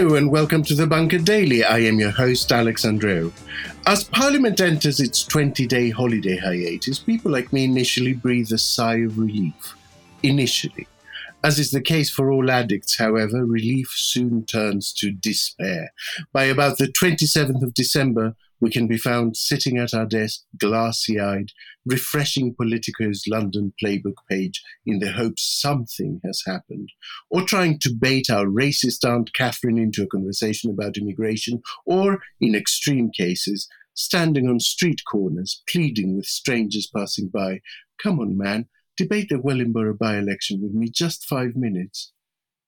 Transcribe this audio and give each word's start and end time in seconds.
Hello 0.00 0.14
and 0.14 0.30
welcome 0.30 0.62
to 0.62 0.74
the 0.74 0.86
Bunker 0.86 1.18
Daily. 1.18 1.62
I 1.62 1.80
am 1.80 2.00
your 2.00 2.10
host, 2.10 2.50
Alex 2.52 2.86
Andreou. 2.86 3.30
As 3.86 4.02
Parliament 4.02 4.58
enters 4.58 4.98
its 4.98 5.22
20 5.24 5.66
day 5.66 5.90
holiday 5.90 6.38
hiatus, 6.38 6.98
people 6.98 7.30
like 7.30 7.52
me 7.52 7.64
initially 7.64 8.14
breathe 8.14 8.50
a 8.50 8.56
sigh 8.56 9.00
of 9.00 9.18
relief. 9.18 9.74
Initially. 10.22 10.86
As 11.44 11.58
is 11.58 11.70
the 11.70 11.82
case 11.82 12.08
for 12.08 12.32
all 12.32 12.50
addicts, 12.50 12.96
however, 12.96 13.44
relief 13.44 13.92
soon 13.94 14.46
turns 14.46 14.94
to 14.94 15.10
despair. 15.10 15.92
By 16.32 16.44
about 16.44 16.78
the 16.78 16.86
27th 16.86 17.62
of 17.62 17.74
December, 17.74 18.34
we 18.60 18.70
can 18.70 18.86
be 18.86 18.98
found 18.98 19.36
sitting 19.36 19.78
at 19.78 19.94
our 19.94 20.06
desk, 20.06 20.42
glassy 20.58 21.18
eyed, 21.18 21.52
refreshing 21.86 22.54
Politico's 22.54 23.24
London 23.26 23.72
playbook 23.82 24.16
page 24.28 24.62
in 24.84 24.98
the 24.98 25.12
hope 25.12 25.38
something 25.38 26.20
has 26.24 26.42
happened, 26.46 26.90
or 27.30 27.42
trying 27.42 27.78
to 27.80 27.94
bait 27.98 28.28
our 28.30 28.46
racist 28.46 29.08
Aunt 29.08 29.32
Catherine 29.34 29.78
into 29.78 30.02
a 30.02 30.06
conversation 30.06 30.70
about 30.70 30.98
immigration, 30.98 31.62
or, 31.86 32.20
in 32.40 32.54
extreme 32.54 33.10
cases, 33.10 33.68
standing 33.94 34.48
on 34.48 34.60
street 34.60 35.00
corners 35.10 35.62
pleading 35.68 36.16
with 36.16 36.26
strangers 36.26 36.90
passing 36.94 37.28
by, 37.28 37.60
Come 38.02 38.18
on, 38.18 38.36
man, 38.36 38.66
debate 38.96 39.28
the 39.28 39.38
Wellingborough 39.38 39.98
by 39.98 40.16
election 40.16 40.60
with 40.62 40.72
me 40.72 40.88
just 40.90 41.24
five 41.24 41.54
minutes. 41.54 42.12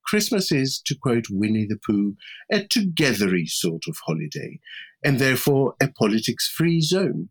Christmas 0.05 0.53
is, 0.53 0.81
to 0.87 0.97
quote 1.01 1.27
Winnie 1.31 1.67
the 1.69 1.79
Pooh, 1.85 2.17
a 2.51 2.61
togethery 2.61 3.47
sort 3.47 3.85
of 3.89 3.97
holiday, 4.07 4.59
and 5.05 5.19
therefore 5.19 5.75
a 5.81 5.89
politics 5.89 6.49
free 6.49 6.81
zone. 6.81 7.31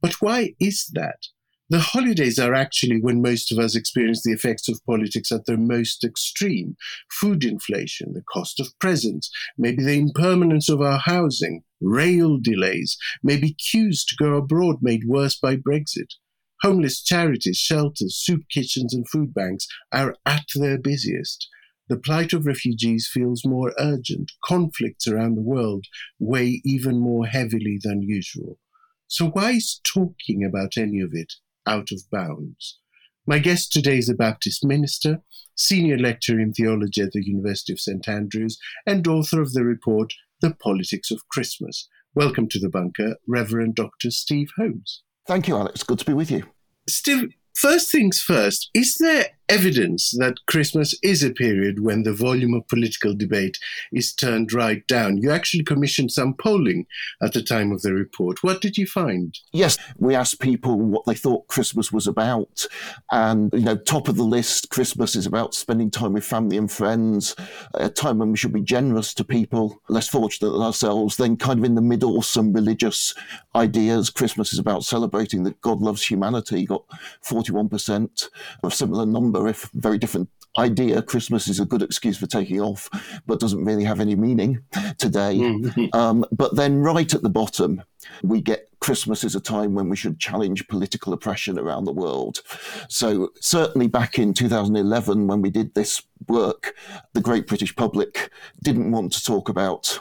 But 0.00 0.20
why 0.20 0.54
is 0.60 0.90
that? 0.92 1.26
The 1.68 1.80
holidays 1.80 2.38
are 2.38 2.54
actually 2.54 3.00
when 3.00 3.20
most 3.20 3.50
of 3.50 3.58
us 3.58 3.74
experience 3.74 4.22
the 4.22 4.30
effects 4.30 4.68
of 4.68 4.84
politics 4.86 5.32
at 5.32 5.46
their 5.46 5.56
most 5.56 6.04
extreme. 6.04 6.76
Food 7.10 7.42
inflation, 7.42 8.12
the 8.12 8.22
cost 8.32 8.60
of 8.60 8.68
presents, 8.78 9.30
maybe 9.58 9.82
the 9.82 9.98
impermanence 9.98 10.68
of 10.68 10.80
our 10.80 10.98
housing, 10.98 11.64
rail 11.80 12.38
delays, 12.40 12.96
maybe 13.20 13.54
queues 13.54 14.04
to 14.04 14.14
go 14.16 14.34
abroad 14.34 14.76
made 14.80 15.08
worse 15.08 15.36
by 15.36 15.56
Brexit. 15.56 16.14
Homeless 16.62 17.02
charities, 17.02 17.58
shelters, 17.58 18.16
soup 18.16 18.42
kitchens, 18.48 18.94
and 18.94 19.08
food 19.08 19.34
banks 19.34 19.66
are 19.92 20.14
at 20.24 20.46
their 20.54 20.78
busiest. 20.78 21.48
The 21.88 21.96
plight 21.96 22.32
of 22.32 22.46
refugees 22.46 23.08
feels 23.12 23.44
more 23.44 23.72
urgent. 23.78 24.32
Conflicts 24.44 25.06
around 25.06 25.36
the 25.36 25.42
world 25.42 25.86
weigh 26.18 26.60
even 26.64 26.98
more 26.98 27.26
heavily 27.26 27.78
than 27.80 28.02
usual. 28.02 28.58
So, 29.06 29.26
why 29.26 29.52
is 29.52 29.80
talking 29.84 30.44
about 30.44 30.76
any 30.76 31.00
of 31.00 31.10
it 31.12 31.34
out 31.64 31.92
of 31.92 32.10
bounds? 32.10 32.80
My 33.24 33.38
guest 33.38 33.72
today 33.72 33.98
is 33.98 34.08
a 34.08 34.14
Baptist 34.14 34.64
minister, 34.64 35.22
senior 35.54 35.96
lecturer 35.96 36.40
in 36.40 36.52
theology 36.52 37.02
at 37.02 37.12
the 37.12 37.24
University 37.24 37.72
of 37.72 37.80
St 37.80 38.08
Andrews, 38.08 38.58
and 38.84 39.06
author 39.06 39.40
of 39.40 39.52
the 39.52 39.64
report 39.64 40.12
The 40.40 40.54
Politics 40.54 41.12
of 41.12 41.28
Christmas. 41.28 41.88
Welcome 42.16 42.48
to 42.48 42.58
the 42.58 42.68
bunker, 42.68 43.16
Reverend 43.28 43.76
Dr. 43.76 44.10
Steve 44.10 44.48
Holmes. 44.56 45.02
Thank 45.28 45.46
you, 45.46 45.56
Alex. 45.56 45.84
Good 45.84 46.00
to 46.00 46.04
be 46.04 46.14
with 46.14 46.32
you. 46.32 46.44
Steve, 46.88 47.32
first 47.54 47.92
things 47.92 48.20
first, 48.20 48.70
is 48.74 48.96
there 48.96 49.35
evidence 49.48 50.12
that 50.18 50.38
Christmas 50.46 50.94
is 51.02 51.22
a 51.22 51.30
period 51.30 51.80
when 51.80 52.02
the 52.02 52.12
volume 52.12 52.54
of 52.54 52.66
political 52.68 53.14
debate 53.14 53.58
is 53.92 54.12
turned 54.12 54.52
right 54.52 54.86
down. 54.86 55.18
You 55.18 55.30
actually 55.30 55.64
commissioned 55.64 56.12
some 56.12 56.34
polling 56.34 56.86
at 57.22 57.32
the 57.32 57.42
time 57.42 57.72
of 57.72 57.82
the 57.82 57.94
report. 57.94 58.42
What 58.42 58.60
did 58.60 58.76
you 58.76 58.86
find? 58.86 59.38
Yes, 59.52 59.78
we 59.98 60.14
asked 60.14 60.40
people 60.40 60.78
what 60.78 61.06
they 61.06 61.14
thought 61.14 61.48
Christmas 61.48 61.92
was 61.92 62.06
about. 62.06 62.66
And, 63.10 63.52
you 63.52 63.60
know, 63.60 63.76
top 63.76 64.08
of 64.08 64.16
the 64.16 64.24
list, 64.24 64.70
Christmas 64.70 65.14
is 65.16 65.26
about 65.26 65.54
spending 65.54 65.90
time 65.90 66.12
with 66.12 66.24
family 66.24 66.56
and 66.56 66.70
friends, 66.70 67.36
a 67.74 67.88
time 67.88 68.18
when 68.18 68.32
we 68.32 68.36
should 68.36 68.52
be 68.52 68.62
generous 68.62 69.14
to 69.14 69.24
people 69.24 69.80
less 69.88 70.08
fortunate 70.08 70.50
than 70.50 70.62
ourselves. 70.62 71.16
Then, 71.16 71.36
kind 71.36 71.58
of 71.58 71.64
in 71.64 71.74
the 71.74 71.82
middle, 71.82 72.20
some 72.22 72.52
religious 72.52 73.14
ideas. 73.54 74.10
Christmas 74.10 74.52
is 74.52 74.58
about 74.58 74.84
celebrating 74.84 75.44
that 75.44 75.60
God 75.60 75.80
loves 75.80 76.04
humanity. 76.04 76.66
Got 76.66 76.84
41%, 77.24 78.28
a 78.62 78.70
similar 78.70 79.06
number 79.06 79.35
if 79.44 79.70
very 79.74 79.98
different 79.98 80.28
idea. 80.58 81.02
Christmas 81.02 81.48
is 81.48 81.60
a 81.60 81.66
good 81.66 81.82
excuse 81.82 82.16
for 82.16 82.26
taking 82.26 82.60
off, 82.60 82.88
but 83.26 83.40
doesn't 83.40 83.64
really 83.64 83.84
have 83.84 84.00
any 84.00 84.14
meaning 84.14 84.62
today. 84.98 85.36
Mm-hmm. 85.36 85.96
Um, 85.96 86.24
but 86.32 86.56
then, 86.56 86.78
right 86.78 87.12
at 87.12 87.22
the 87.22 87.30
bottom, 87.30 87.82
we 88.22 88.40
get 88.40 88.68
Christmas 88.80 89.24
is 89.24 89.34
a 89.34 89.40
time 89.40 89.74
when 89.74 89.88
we 89.88 89.96
should 89.96 90.20
challenge 90.20 90.68
political 90.68 91.12
oppression 91.12 91.58
around 91.58 91.84
the 91.84 91.92
world. 91.92 92.42
So, 92.88 93.30
certainly 93.40 93.88
back 93.88 94.18
in 94.18 94.34
2011, 94.34 95.26
when 95.26 95.42
we 95.42 95.50
did 95.50 95.74
this 95.74 96.02
work, 96.28 96.74
the 97.12 97.20
great 97.20 97.46
British 97.46 97.74
public 97.74 98.30
didn't 98.62 98.90
want 98.90 99.12
to 99.12 99.24
talk 99.24 99.48
about 99.48 100.00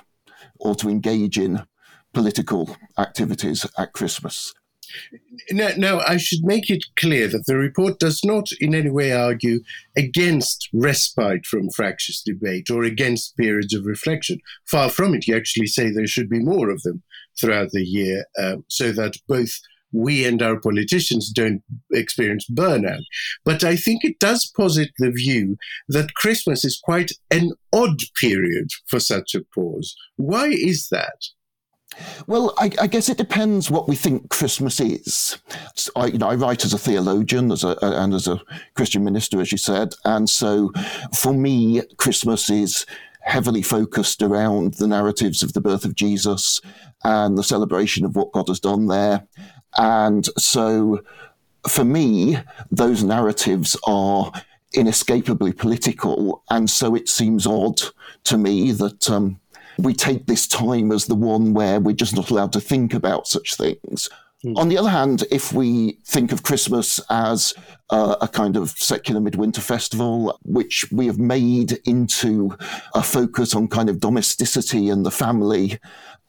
or 0.60 0.76
to 0.76 0.90
engage 0.90 1.38
in 1.38 1.66
political 2.14 2.76
activities 2.98 3.66
at 3.78 3.94
Christmas. 3.94 4.54
Now, 5.52 6.00
I 6.00 6.18
should 6.18 6.44
make 6.44 6.70
it 6.70 6.86
clear 6.96 7.28
that 7.28 7.46
the 7.46 7.56
report 7.56 8.00
does 8.00 8.22
not 8.24 8.48
in 8.60 8.74
any 8.74 8.90
way 8.90 9.12
argue 9.12 9.62
against 9.98 10.70
respite 10.74 11.46
from 11.46 11.70
fractious 11.70 12.22
debate 12.22 12.70
or 12.70 12.84
against 12.84 13.38
periods 13.38 13.74
of 13.74 13.86
reflection. 13.86 14.40
Far 14.66 14.90
from 14.90 15.14
it, 15.14 15.28
you 15.28 15.36
actually 15.36 15.68
say 15.68 15.90
there 15.90 16.08
should 16.08 16.30
be 16.30 16.40
more 16.40 16.70
of 16.70 16.82
them 16.84 17.04
throughout 17.40 17.72
the 17.72 17.84
year 17.84 18.26
uh, 18.40 18.58
so 18.68 18.92
that 18.92 19.18
both 19.28 19.60
we 19.96 20.26
and 20.26 20.42
our 20.42 20.60
politicians 20.60 21.32
don't 21.32 21.64
experience 21.92 22.46
burnout. 22.50 23.04
But 23.44 23.64
I 23.64 23.76
think 23.76 24.04
it 24.04 24.20
does 24.20 24.52
posit 24.56 24.90
the 24.98 25.12
view 25.12 25.58
that 25.88 26.16
Christmas 26.16 26.66
is 26.66 26.82
quite 26.84 27.12
an 27.32 27.52
odd 27.72 28.00
period 28.20 28.70
for 28.88 29.00
such 29.00 29.34
a 29.36 29.44
pause. 29.54 29.96
Why 30.18 30.48
is 30.48 30.90
that? 30.90 31.28
Well, 32.28 32.54
I, 32.58 32.72
I, 32.82 32.88
guess 32.88 33.10
it 33.10 33.18
depends 33.18 33.70
what 33.70 33.88
we 33.88 33.96
think 33.96 34.30
Christmas 34.30 34.80
is. 34.80 35.38
I, 35.96 36.08
you 36.08 36.18
know, 36.18 36.30
I 36.30 36.36
write 36.36 36.66
as 36.66 36.74
a 36.74 36.78
theologian, 36.78 37.52
as 37.52 37.64
a, 37.64 37.78
and 37.82 38.14
as 38.14 38.28
a 38.28 38.42
Christian 38.74 39.04
minister, 39.04 39.40
as 39.42 39.52
you 39.52 39.58
said, 39.58 39.94
and 40.04 40.30
so 40.30 40.72
for 41.14 41.34
me, 41.34 41.82
Christmas 41.98 42.50
is 42.50 42.86
heavily 43.22 43.62
focused 43.62 44.22
around 44.22 44.76
the 44.76 44.88
narratives 44.88 45.42
of 45.42 45.54
the 45.54 45.62
birth 45.62 45.84
of 45.86 45.96
Jesus 45.96 46.62
and 47.04 47.38
the 47.38 47.44
celebration 47.44 48.06
of 48.06 48.16
what 48.16 48.32
God 48.32 48.48
has 48.48 48.60
done 48.60 48.88
there, 48.88 49.28
and 49.78 50.28
so 50.38 51.02
for 51.68 51.84
me, 51.84 52.38
those 52.72 53.04
narratives 53.04 53.76
are 53.88 54.32
inescapably 54.74 55.54
political, 55.54 56.44
and 56.50 56.70
so 56.70 56.96
it 56.96 57.10
seems 57.10 57.46
odd 57.46 57.82
to 58.26 58.38
me 58.38 58.72
that. 58.72 59.10
Um, 59.10 59.40
we 59.78 59.94
take 59.94 60.26
this 60.26 60.48
time 60.48 60.92
as 60.92 61.06
the 61.06 61.16
one 61.16 61.54
where 61.54 61.80
we're 61.80 61.96
just 61.96 62.16
not 62.16 62.30
allowed 62.30 62.54
to 62.54 62.62
think 62.62 62.94
about 62.94 63.28
such 63.28 63.56
things. 63.56 64.10
Mm. 64.46 64.58
On 64.58 64.70
the 64.70 64.78
other 64.78 64.90
hand, 64.90 65.24
if 65.32 65.54
we 65.54 65.98
think 66.06 66.32
of 66.32 66.44
Christmas 66.44 67.00
as 67.10 67.54
uh, 67.90 68.16
a 68.22 68.28
kind 68.28 68.56
of 68.56 68.72
secular 68.72 69.20
midwinter 69.20 69.62
festival, 69.62 70.40
which 70.44 70.86
we 70.92 71.08
have 71.08 71.18
made 71.18 71.80
into 71.86 72.56
a 72.94 73.02
focus 73.02 73.56
on 73.56 73.68
kind 73.68 73.90
of 73.90 74.00
domesticity 74.00 74.90
and 74.90 75.06
the 75.06 75.12
family, 75.12 75.80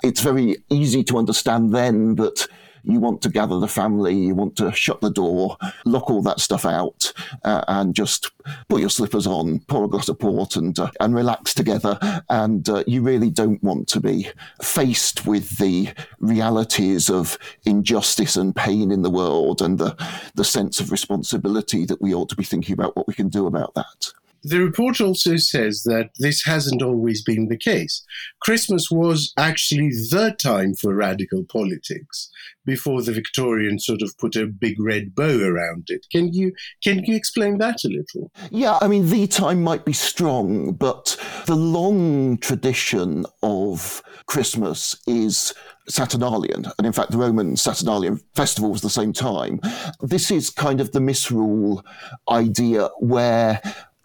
it's 0.02 0.20
very 0.20 0.56
easy 0.70 1.04
to 1.04 1.18
understand 1.18 1.74
then 1.74 2.14
that 2.16 2.46
you 2.86 3.00
want 3.00 3.22
to 3.22 3.28
gather 3.28 3.58
the 3.58 3.68
family, 3.68 4.14
you 4.14 4.34
want 4.34 4.56
to 4.56 4.72
shut 4.72 5.00
the 5.00 5.10
door, 5.10 5.56
lock 5.84 6.10
all 6.10 6.22
that 6.22 6.40
stuff 6.40 6.64
out, 6.64 7.12
uh, 7.44 7.64
and 7.68 7.94
just 7.94 8.30
put 8.68 8.80
your 8.80 8.90
slippers 8.90 9.26
on, 9.26 9.60
pour 9.60 9.84
a 9.84 9.88
glass 9.88 10.08
of 10.08 10.18
port, 10.18 10.56
and 10.56 10.78
uh, 10.78 10.90
and 11.00 11.14
relax 11.14 11.52
together. 11.52 11.98
And 12.30 12.68
uh, 12.68 12.84
you 12.86 13.02
really 13.02 13.30
don't 13.30 13.62
want 13.62 13.88
to 13.88 14.00
be 14.00 14.30
faced 14.62 15.26
with 15.26 15.58
the 15.58 15.92
realities 16.20 17.10
of 17.10 17.38
injustice 17.64 18.36
and 18.36 18.54
pain 18.54 18.90
in 18.90 19.02
the 19.02 19.10
world, 19.10 19.60
and 19.60 19.78
the 19.78 19.96
the 20.34 20.44
sense 20.44 20.80
of 20.80 20.92
responsibility 20.92 21.84
that 21.86 22.00
we 22.00 22.14
ought 22.14 22.28
to 22.28 22.36
be 22.36 22.44
thinking 22.44 22.72
about 22.72 22.96
what 22.96 23.08
we 23.08 23.14
can 23.14 23.28
do 23.28 23.46
about 23.46 23.74
that. 23.74 24.12
The 24.46 24.60
report 24.60 25.00
also 25.00 25.38
says 25.38 25.82
that 25.86 26.10
this 26.20 26.44
hasn't 26.44 26.80
always 26.80 27.20
been 27.20 27.48
the 27.48 27.58
case. 27.58 28.04
Christmas 28.40 28.92
was 28.92 29.32
actually 29.36 29.88
the 29.88 30.36
time 30.40 30.74
for 30.74 30.94
radical 30.94 31.42
politics 31.42 32.30
before 32.64 33.02
the 33.02 33.10
Victorians 33.10 33.84
sort 33.84 34.02
of 34.02 34.16
put 34.18 34.36
a 34.36 34.46
big 34.46 34.78
red 34.78 35.16
bow 35.16 35.40
around 35.40 35.86
it. 35.88 36.06
Can 36.12 36.32
you 36.32 36.52
can 36.80 37.04
you 37.04 37.16
explain 37.16 37.58
that 37.58 37.82
a 37.84 37.88
little? 37.88 38.30
Yeah, 38.52 38.78
I 38.80 38.86
mean 38.86 39.08
the 39.08 39.26
time 39.26 39.64
might 39.64 39.84
be 39.84 39.92
strong, 39.92 40.74
but 40.74 41.16
the 41.46 41.56
long 41.56 42.38
tradition 42.38 43.26
of 43.42 44.00
Christmas 44.26 44.94
is 45.08 45.54
Saturnalian, 45.88 46.66
and 46.78 46.86
in 46.86 46.92
fact, 46.92 47.12
the 47.12 47.18
Roman 47.18 47.56
Saturnalian 47.56 48.20
festival 48.34 48.70
was 48.70 48.82
the 48.82 48.90
same 48.90 49.12
time. 49.12 49.60
This 50.00 50.30
is 50.30 50.50
kind 50.50 50.80
of 50.80 50.90
the 50.90 51.00
misrule 51.00 51.84
idea 52.28 52.88
where 52.98 53.60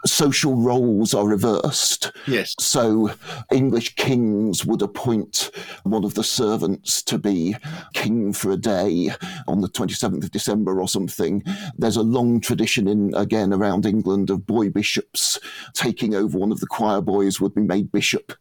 social 0.05 0.55
roles 0.55 1.13
are 1.13 1.27
reversed. 1.27 2.11
Yes. 2.27 2.55
So 2.59 3.11
English 3.51 3.95
kings 3.95 4.65
would 4.65 4.81
appoint 4.81 5.51
one 5.83 6.03
of 6.03 6.15
the 6.15 6.23
servants 6.23 7.03
to 7.03 7.17
be 7.17 7.55
king 7.93 8.33
for 8.33 8.51
a 8.51 8.57
day 8.57 9.11
on 9.47 9.61
the 9.61 9.69
27th 9.69 10.23
of 10.23 10.31
December 10.31 10.79
or 10.79 10.87
something. 10.87 11.43
There's 11.77 11.97
a 11.97 12.03
long 12.03 12.41
tradition 12.41 12.87
in, 12.87 13.13
again, 13.15 13.53
around 13.53 13.85
England 13.85 14.29
of 14.29 14.45
boy 14.45 14.69
bishops 14.69 15.39
taking 15.73 16.15
over. 16.15 16.37
One 16.37 16.51
of 16.51 16.59
the 16.59 16.67
choir 16.67 17.01
boys 17.01 17.39
would 17.39 17.53
be 17.53 17.61
made 17.61 17.91
bishop. 17.91 18.33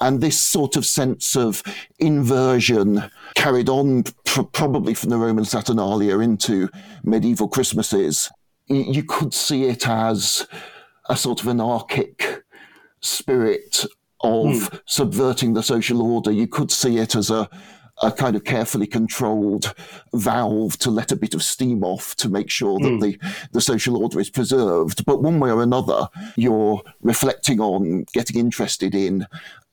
And 0.00 0.20
this 0.20 0.38
sort 0.38 0.76
of 0.76 0.86
sense 0.86 1.36
of 1.36 1.62
inversion 1.98 3.10
carried 3.34 3.68
on 3.68 4.04
pr- 4.24 4.42
probably 4.42 4.94
from 4.94 5.10
the 5.10 5.18
Roman 5.18 5.44
Saturnalia 5.44 6.18
into 6.18 6.68
medieval 7.02 7.48
Christmases. 7.48 8.30
You 8.66 9.02
could 9.02 9.32
see 9.32 9.64
it 9.64 9.88
as 9.88 10.46
a 11.08 11.16
sort 11.16 11.40
of 11.40 11.48
anarchic 11.48 12.44
spirit 13.00 13.84
of 14.20 14.46
mm. 14.46 14.80
subverting 14.86 15.54
the 15.54 15.62
social 15.62 16.02
order. 16.02 16.30
You 16.30 16.46
could 16.46 16.70
see 16.70 16.98
it 16.98 17.14
as 17.14 17.30
a, 17.30 17.48
a 18.02 18.12
kind 18.12 18.36
of 18.36 18.44
carefully 18.44 18.86
controlled 18.86 19.74
valve 20.14 20.78
to 20.78 20.90
let 20.90 21.12
a 21.12 21.16
bit 21.16 21.34
of 21.34 21.42
steam 21.42 21.84
off 21.84 22.14
to 22.16 22.28
make 22.28 22.50
sure 22.50 22.78
that 22.80 22.88
mm. 22.88 23.00
the, 23.00 23.18
the 23.52 23.60
social 23.60 23.96
order 23.96 24.20
is 24.20 24.30
preserved. 24.30 25.04
But 25.04 25.22
one 25.22 25.40
way 25.40 25.50
or 25.50 25.62
another, 25.62 26.08
you're 26.36 26.82
reflecting 27.02 27.60
on, 27.60 28.04
getting 28.12 28.36
interested 28.36 28.94
in 28.94 29.26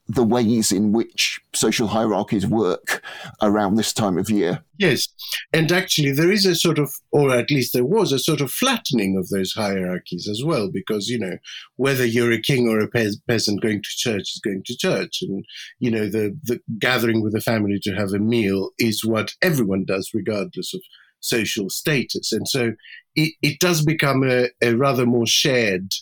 the 0.08 0.24
ways 0.24 0.70
in 0.70 0.92
which 0.92 1.40
social 1.52 1.88
hierarchies 1.88 2.46
work 2.46 3.02
around 3.42 3.74
this 3.74 3.92
time 3.92 4.16
of 4.16 4.30
year. 4.30 4.62
Yes. 4.78 5.08
And 5.52 5.72
actually, 5.72 6.12
there 6.12 6.30
is 6.30 6.46
a 6.46 6.54
sort 6.54 6.78
of, 6.78 6.92
or 7.10 7.34
at 7.34 7.50
least 7.50 7.72
there 7.72 7.84
was 7.84 8.12
a 8.12 8.18
sort 8.18 8.40
of 8.40 8.52
flattening 8.52 9.16
of 9.16 9.28
those 9.30 9.52
hierarchies 9.54 10.28
as 10.28 10.42
well, 10.44 10.70
because, 10.72 11.08
you 11.08 11.18
know, 11.18 11.38
whether 11.74 12.04
you're 12.04 12.30
a 12.30 12.40
king 12.40 12.68
or 12.68 12.78
a 12.78 12.88
pe- 12.88 13.10
peasant 13.26 13.62
going 13.62 13.82
to 13.82 13.88
church 13.96 14.22
is 14.22 14.40
going 14.44 14.62
to 14.66 14.76
church. 14.76 15.18
And, 15.22 15.44
you 15.80 15.90
know, 15.90 16.08
the, 16.08 16.38
the 16.44 16.60
gathering 16.78 17.22
with 17.22 17.32
the 17.32 17.40
family 17.40 17.80
to 17.82 17.94
have 17.94 18.12
a 18.12 18.20
meal 18.20 18.70
is 18.78 19.04
what 19.04 19.32
everyone 19.42 19.84
does, 19.84 20.10
regardless 20.14 20.72
of 20.72 20.82
social 21.18 21.68
status. 21.68 22.30
And 22.32 22.46
so 22.46 22.72
it, 23.16 23.34
it 23.42 23.58
does 23.58 23.84
become 23.84 24.22
a, 24.22 24.50
a 24.62 24.74
rather 24.74 25.04
more 25.04 25.26
shared 25.26 25.92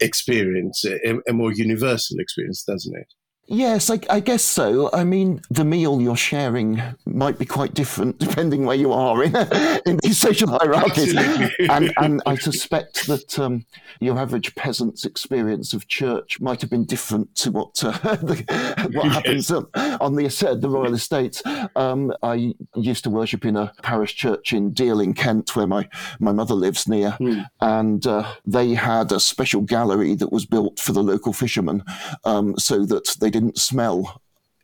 experience, 0.00 0.84
a, 0.84 1.14
a 1.26 1.32
more 1.32 1.52
universal 1.52 2.18
experience, 2.18 2.62
doesn't 2.64 2.94
it? 2.94 3.06
Yes, 3.46 3.90
I, 3.90 3.98
I, 4.08 4.20
guess 4.20 4.42
so. 4.42 4.90
I 4.92 5.04
mean, 5.04 5.42
the 5.50 5.64
meal 5.64 6.00
you're 6.00 6.16
sharing 6.16 6.80
might 7.04 7.38
be 7.38 7.44
quite 7.44 7.74
different 7.74 8.18
depending 8.24 8.64
where 8.64 8.76
you 8.76 8.92
are 8.92 9.22
in, 9.22 9.36
in 9.84 9.98
these 10.02 10.18
social 10.18 10.48
hierarchies. 10.48 11.14
and, 11.14 11.92
and 11.98 12.22
I 12.24 12.36
suspect 12.36 13.06
that 13.06 13.38
um, 13.38 13.66
your 14.00 14.18
average 14.18 14.54
peasant's 14.54 15.04
experience 15.04 15.74
of 15.74 15.88
church 15.88 16.40
might 16.40 16.62
have 16.62 16.70
been 16.70 16.86
different 16.86 17.34
to 17.36 17.50
what 17.50 17.84
uh, 17.84 17.90
the, 18.16 18.90
what 18.92 19.12
happens 19.12 19.50
on, 19.50 19.66
on 19.74 20.14
the, 20.14 20.26
uh, 20.26 20.54
the 20.54 20.70
royal 20.70 20.94
estates. 20.94 21.42
Um, 21.76 22.14
I 22.22 22.54
used 22.74 23.04
to 23.04 23.10
worship 23.10 23.44
in 23.44 23.56
a 23.56 23.72
parish 23.82 24.14
church 24.14 24.54
in 24.54 24.72
Deal 24.72 25.00
in 25.00 25.12
Kent, 25.12 25.54
where 25.54 25.66
my, 25.66 25.86
my 26.18 26.32
mother 26.32 26.54
lives 26.54 26.88
near, 26.88 27.16
mm. 27.20 27.44
and 27.60 28.06
uh, 28.06 28.32
they 28.46 28.72
had 28.72 29.12
a 29.12 29.20
special 29.20 29.60
gallery 29.60 30.14
that 30.14 30.32
was 30.32 30.46
built 30.46 30.80
for 30.80 30.92
the 30.92 31.02
local 31.02 31.34
fishermen 31.34 31.82
um, 32.24 32.56
so 32.56 32.86
that 32.86 33.16
they 33.20 33.33
didn't 33.34 33.58
smell 33.58 34.22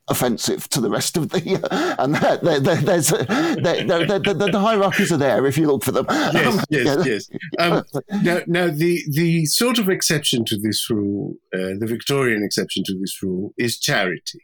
offensive 0.09 0.69
to 0.69 0.81
the 0.81 0.91
rest 0.91 1.17
of 1.17 1.31
the 1.31 1.41
uh, 1.71 1.97
and 1.99 2.15
there, 2.15 2.61
there, 2.61 2.77
there's 2.77 3.09
the, 3.09 4.49
the, 4.53 4.59
hierarchies 4.59 5.11
are 5.13 5.17
there 5.17 5.45
if 5.45 5.59
you 5.59 5.67
look 5.67 5.83
for 5.83 5.91
them. 5.93 6.07
Yes 6.09 6.47
um, 6.47 6.65
yes 6.71 6.87
yeah. 6.87 7.05
yes. 7.05 7.31
Um, 7.59 7.85
now, 8.23 8.41
now 8.47 8.67
the 8.69 9.03
the 9.11 9.47
sort 9.47 9.79
of 9.79 9.89
exception 9.89 10.45
to 10.47 10.57
this 10.57 10.89
rule 10.89 11.35
uh, 11.53 11.75
the 11.81 11.87
victorian 11.87 12.45
exception 12.45 12.85
to 12.85 12.95
this 12.99 13.21
rule 13.23 13.53
is 13.59 13.79
charity. 13.79 14.43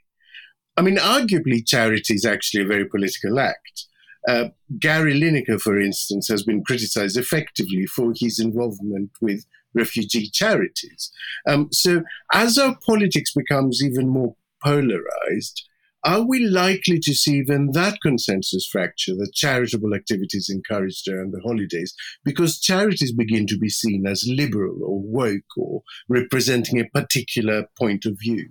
I 0.77 0.83
mean 0.83 0.97
arguably 0.97 1.67
charity 1.67 2.15
is 2.15 2.25
actually 2.25 2.63
a 2.65 2.67
very 2.67 2.87
political 2.89 3.39
act. 3.39 3.87
Uh, 4.29 4.49
Gary 4.81 5.15
Lineker, 5.21 5.61
for 5.61 5.79
instance, 5.81 6.27
has 6.27 6.43
been 6.43 6.65
criticized 6.65 7.17
effectively 7.17 7.87
for 7.87 8.13
his 8.17 8.41
involvement 8.41 9.11
with 9.21 9.47
refugee 9.77 10.31
charities. 10.33 11.13
Um, 11.47 11.69
so, 11.73 12.03
as 12.33 12.59
our 12.59 12.77
politics 12.85 13.33
becomes 13.35 13.83
even 13.85 14.09
more 14.09 14.35
polarized, 14.65 15.63
are 16.05 16.23
we 16.23 16.39
likely 16.39 17.01
to 17.01 17.15
see 17.15 17.39
even 17.39 17.73
that 17.73 17.99
consensus 18.01 18.67
fracture 18.67 19.15
that 19.17 19.33
charitable 19.35 19.93
activities 19.93 20.49
encouraged 20.49 21.09
around 21.09 21.33
the 21.33 21.41
holidays 21.41 21.95
because 22.25 22.61
charities 22.61 23.13
begin 23.13 23.47
to 23.49 23.59
be 23.59 23.69
seen 23.69 24.07
as 24.07 24.25
liberal 24.29 24.79
or 24.85 25.03
woke 25.03 25.57
or 25.57 25.83
representing 26.09 26.79
a 26.79 26.89
particular 26.91 27.65
point 27.77 28.07
of 28.07 28.17
view? 28.21 28.51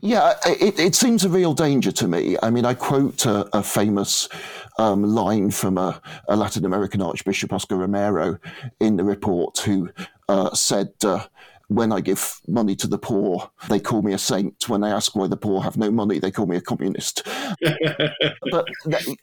Yeah, 0.00 0.34
it, 0.46 0.78
it 0.78 0.94
seems 0.94 1.24
a 1.24 1.28
real 1.28 1.54
danger 1.54 1.92
to 1.92 2.08
me. 2.08 2.36
I 2.42 2.50
mean, 2.50 2.64
I 2.64 2.74
quote 2.74 3.26
a, 3.26 3.48
a 3.56 3.62
famous 3.62 4.28
um, 4.78 5.02
line 5.02 5.50
from 5.50 5.78
a, 5.78 6.00
a, 6.28 6.36
Latin 6.36 6.64
American 6.64 7.00
Archbishop, 7.00 7.52
Oscar 7.52 7.76
Romero, 7.76 8.38
in 8.80 8.96
the 8.96 9.04
report, 9.04 9.58
who 9.58 9.90
uh, 10.28 10.54
said, 10.54 10.92
uh, 11.04 11.24
when 11.68 11.92
I 11.92 12.00
give 12.00 12.40
money 12.46 12.76
to 12.76 12.86
the 12.86 12.98
poor, 12.98 13.50
they 13.68 13.80
call 13.80 14.02
me 14.02 14.12
a 14.12 14.18
saint. 14.18 14.68
When 14.68 14.84
I 14.84 14.90
ask 14.90 15.16
why 15.16 15.26
the 15.26 15.36
poor 15.36 15.62
have 15.62 15.76
no 15.76 15.90
money, 15.90 16.18
they 16.18 16.30
call 16.30 16.46
me 16.46 16.56
a 16.56 16.60
communist. 16.60 17.22
but 18.50 18.66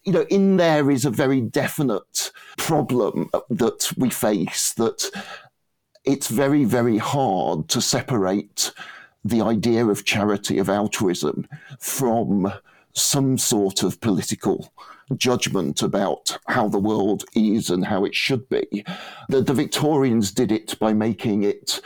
you 0.04 0.12
know, 0.12 0.26
in 0.30 0.58
there 0.58 0.90
is 0.90 1.06
a 1.06 1.12
very 1.12 1.42
definite 1.42 2.32
problem 2.58 3.30
that 3.50 3.92
we 3.98 4.10
face. 4.10 4.74
That 4.74 5.10
it's 6.04 6.28
very, 6.28 6.66
very 6.66 6.98
hard 6.98 7.68
to 7.70 7.82
separate 7.82 8.72
the 9.24 9.42
idea 9.42 9.86
of 9.86 10.06
charity, 10.06 10.58
of 10.58 10.70
altruism, 10.70 11.48
from 11.80 12.52
some 12.94 13.38
sort 13.38 13.84
of 13.84 14.02
political 14.02 14.74
judgment 15.16 15.82
about 15.82 16.38
how 16.48 16.68
the 16.68 16.80
world 16.80 17.24
is 17.36 17.70
and 17.70 17.86
how 17.86 18.06
it 18.06 18.16
should 18.16 18.48
be. 18.50 18.84
The, 19.30 19.42
the 19.42 19.54
Victorians 19.54 20.32
did 20.32 20.52
it 20.52 20.78
by 20.80 20.94
making 20.94 21.44
it 21.44 21.80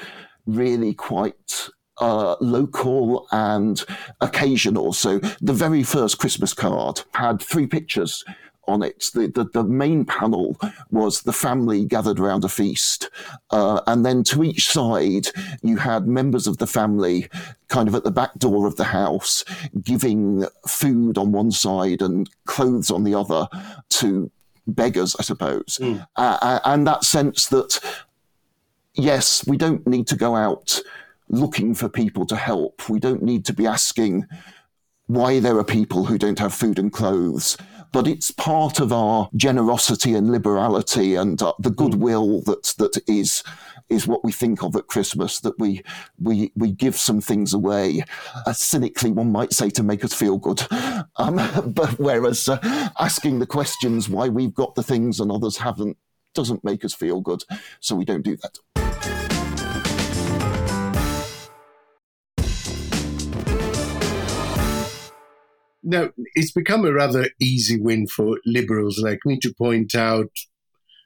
really 0.45 0.93
quite 0.93 1.69
uh, 1.99 2.35
local 2.41 3.27
and 3.31 3.83
occasional. 4.21 4.93
So 4.93 5.19
the 5.41 5.53
very 5.53 5.83
first 5.83 6.17
Christmas 6.17 6.53
card 6.53 7.01
had 7.13 7.41
three 7.41 7.67
pictures 7.67 8.23
on 8.67 8.83
it. 8.83 9.11
The, 9.13 9.27
the, 9.27 9.45
the, 9.45 9.63
main 9.63 10.05
panel 10.05 10.59
was 10.91 11.21
the 11.21 11.33
family 11.33 11.85
gathered 11.85 12.19
around 12.19 12.43
a 12.43 12.49
feast. 12.49 13.09
Uh, 13.51 13.81
and 13.87 14.05
then 14.05 14.23
to 14.25 14.43
each 14.43 14.69
side, 14.69 15.27
you 15.61 15.77
had 15.77 16.07
members 16.07 16.47
of 16.47 16.57
the 16.57 16.67
family 16.67 17.27
kind 17.67 17.87
of 17.87 17.95
at 17.95 18.03
the 18.03 18.11
back 18.11 18.33
door 18.35 18.67
of 18.67 18.75
the 18.75 18.85
house 18.85 19.43
giving 19.81 20.45
food 20.67 21.17
on 21.17 21.31
one 21.31 21.51
side 21.51 22.01
and 22.01 22.29
clothes 22.45 22.91
on 22.91 23.03
the 23.03 23.15
other 23.15 23.47
to 23.89 24.31
beggars, 24.67 25.15
I 25.19 25.23
suppose. 25.23 25.79
Mm. 25.81 26.07
Uh, 26.15 26.59
and 26.65 26.87
that 26.87 27.03
sense 27.03 27.47
that, 27.47 27.79
yes, 28.93 29.45
we 29.47 29.57
don't 29.57 29.85
need 29.87 30.07
to 30.07 30.15
go 30.15 30.35
out 30.35 30.81
looking 31.29 31.73
for 31.73 31.89
people 31.89 32.25
to 32.27 32.35
help. 32.35 32.89
We 32.89 32.99
don't 32.99 33.23
need 33.23 33.45
to 33.45 33.53
be 33.53 33.65
asking 33.65 34.27
why 35.07 35.39
there 35.39 35.57
are 35.57 35.63
people 35.63 36.05
who 36.05 36.17
don't 36.17 36.39
have 36.39 36.53
food 36.53 36.79
and 36.79 36.91
clothes 36.91 37.57
but 37.95 38.07
it's 38.07 38.29
part 38.29 38.81
of 38.81 38.91
our 38.91 39.29
generosity 39.37 40.15
and 40.15 40.29
liberality 40.29 41.15
and 41.15 41.41
uh, 41.41 41.53
the 41.59 41.69
hmm. 41.69 41.75
goodwill 41.75 42.41
that 42.41 42.75
that 42.77 43.01
is 43.07 43.41
is 43.87 44.05
what 44.05 44.21
we 44.21 44.33
think 44.33 44.63
of 44.63 44.75
at 44.75 44.87
Christmas. 44.87 45.39
That 45.39 45.57
we 45.57 45.81
we 46.19 46.51
we 46.57 46.73
give 46.73 46.97
some 46.97 47.21
things 47.21 47.53
away, 47.53 48.03
uh, 48.45 48.51
cynically 48.51 49.11
one 49.11 49.31
might 49.31 49.53
say 49.53 49.69
to 49.69 49.81
make 49.81 50.03
us 50.03 50.13
feel 50.13 50.37
good. 50.37 50.61
Um, 51.17 51.35
but 51.67 51.97
whereas 51.97 52.49
uh, 52.49 52.89
asking 52.99 53.39
the 53.39 53.45
questions 53.45 54.09
why 54.09 54.27
we've 54.27 54.53
got 54.53 54.75
the 54.75 54.83
things 54.83 55.21
and 55.21 55.31
others 55.31 55.55
haven't 55.55 55.97
doesn't 56.33 56.63
make 56.63 56.83
us 56.83 56.93
feel 56.93 57.21
good, 57.21 57.43
so 57.79 57.95
we 57.95 58.03
don't 58.03 58.23
do 58.23 58.35
that. 58.37 58.57
Now, 65.85 66.09
it's 66.33 66.51
become 66.51 66.83
a 66.83 66.91
rather 66.91 67.29
easy 67.39 67.79
win 67.79 68.07
for 68.07 68.39
liberals 68.45 68.99
like 68.99 69.19
me 69.23 69.39
to 69.41 69.53
point 69.53 69.93
out 69.93 70.31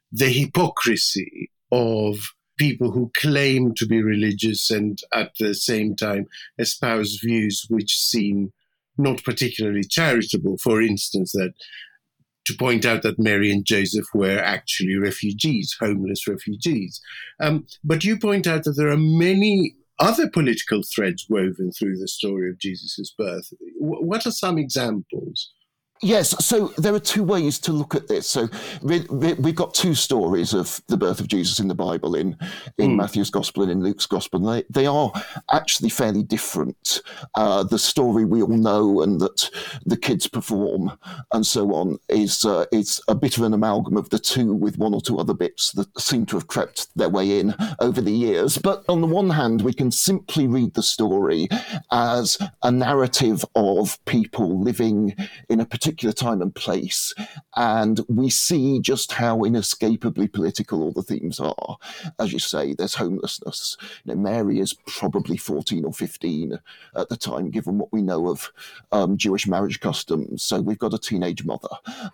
the 0.09 0.29
hypocrisy 0.29 1.51
of 1.71 2.15
people 2.57 2.91
who 2.91 3.12
claim 3.17 3.74
to 3.75 3.86
be 3.86 4.01
religious 4.01 4.71
and 4.71 5.00
at 5.13 5.31
the 5.39 5.53
same 5.53 5.95
time 5.95 6.25
espouse 6.57 7.19
views 7.24 7.65
which 7.69 7.98
seem 7.98 8.51
not 8.98 9.24
particularly 9.24 9.83
charitable. 9.83 10.57
For 10.57 10.81
instance, 10.81 11.33
that 11.33 11.53
to 12.45 12.55
point 12.55 12.86
out 12.86 13.03
that 13.03 13.19
Mary 13.19 13.51
and 13.51 13.65
Joseph 13.65 14.07
were 14.13 14.39
actually 14.39 14.95
refugees, 14.95 15.75
homeless 15.79 16.27
refugees. 16.27 17.01
Um, 17.39 17.67
but 17.83 18.03
you 18.03 18.17
point 18.17 18.48
out 18.48 18.63
that 18.63 18.74
there 18.74 18.89
are 18.89 18.98
many 18.98 19.75
other 20.00 20.29
political 20.29 20.82
threads 20.84 21.25
woven 21.29 21.72
through 21.72 21.98
the 21.98 22.08
story 22.08 22.50
of 22.50 22.60
Jesus' 22.60 23.13
birth. 23.18 23.51
What 23.77 24.25
are 24.25 24.32
some 24.32 24.58
examples? 24.58 25.51
Yes, 26.01 26.46
so 26.46 26.68
there 26.77 26.94
are 26.94 27.00
two 27.00 27.24
ways 27.24 27.60
to 27.60 27.74
look 27.74 27.94
at 27.94 28.08
this. 28.08 28.25
So 28.25 28.48
we, 28.82 29.00
have 29.00 29.56
got 29.56 29.74
two 29.74 29.94
stories 29.94 30.53
of 30.53 30.82
the 30.88 30.96
birth 30.96 31.20
of 31.20 31.27
Jesus 31.27 31.60
in 31.60 31.68
the 31.68 31.75
Bible 31.75 32.15
in 32.15 32.38
in 32.77 32.91
mm. 32.91 32.96
Matthew's 32.96 33.29
Gospel 33.29 33.63
and 33.63 33.72
in 33.72 33.84
Luke's 33.84 34.06
Gospel. 34.06 34.39
They, 34.39 34.63
they 34.70 34.86
are 34.86 35.12
actually 35.51 35.89
fairly 35.89 36.24
different. 36.24 37.01
Uh, 37.36 37.63
the 37.63 37.77
story 37.77 38.24
we 38.24 38.41
all 38.41 38.48
know 38.48 39.01
and 39.01 39.20
that 39.20 39.50
the 39.86 39.98
kids 39.98 40.25
perform 40.25 40.98
and 41.34 41.46
so 41.46 41.74
on 41.74 41.98
is 42.08 42.46
uh, 42.46 42.65
is 42.72 43.01
a 43.10 43.15
bit 43.15 43.38
of 43.38 43.44
an 43.44 43.53
amalgam 43.53 43.98
of 43.98 44.10
the 44.10 44.20
two, 44.20 44.53
with 44.53 44.77
one 44.77 44.94
or 44.94 45.01
two 45.01 45.20
other 45.20 45.34
bits 45.34 45.74
that 45.74 46.00
seem 46.00 46.25
to 46.27 46.38
have 46.38 46.48
crept 46.48 46.88
their 46.96 47.10
way 47.10 47.41
in 47.41 47.53
over 47.82 48.00
the 48.00 48.12
years. 48.12 48.58
But 48.58 48.86
on 48.88 49.01
the 49.01 49.08
one 49.08 49.32
hand, 49.32 49.63
we 49.63 49.74
can 49.74 49.91
simply 49.91 50.48
read 50.48 50.75
the 50.75 50.84
story 50.84 51.50
as 51.91 52.38
a 52.63 52.72
narrative 52.72 53.44
of 53.56 54.03
people 54.06 54.62
living 54.63 55.13
in 55.50 55.60
a 55.60 55.65
particular 55.65 55.88
particular 55.89 56.13
time 56.13 56.41
and 56.41 56.53
place. 56.53 57.15
And 57.55 58.00
we 58.08 58.29
see 58.29 58.79
just 58.79 59.13
how 59.13 59.43
inescapably 59.43 60.27
political 60.27 60.84
all 60.84 60.91
the 60.91 61.01
themes 61.01 61.39
are. 61.39 61.77
As 62.19 62.31
you 62.31 62.38
say, 62.38 62.74
there's 62.74 62.96
homelessness. 62.96 63.75
You 64.05 64.13
know, 64.13 64.22
Mary 64.22 64.60
is 64.60 64.75
probably 64.86 65.36
14 65.36 65.86
or 65.86 65.91
15 65.93 66.60
at 66.96 67.10
the 67.10 67.17
time, 67.17 67.50
given 67.50 67.79
what 67.79 67.91
we 67.91 68.03
know 68.03 68.27
of 68.27 68.51
um, 68.91 69.17
Jewish 69.17 69.48
marriage 69.48 69.79
customs. 69.79 70.43
So 70.43 70.62
we've 70.62 70.77
got 70.77 70.93
a 70.93 71.00
teenage 71.00 71.43
mother. 71.43 71.69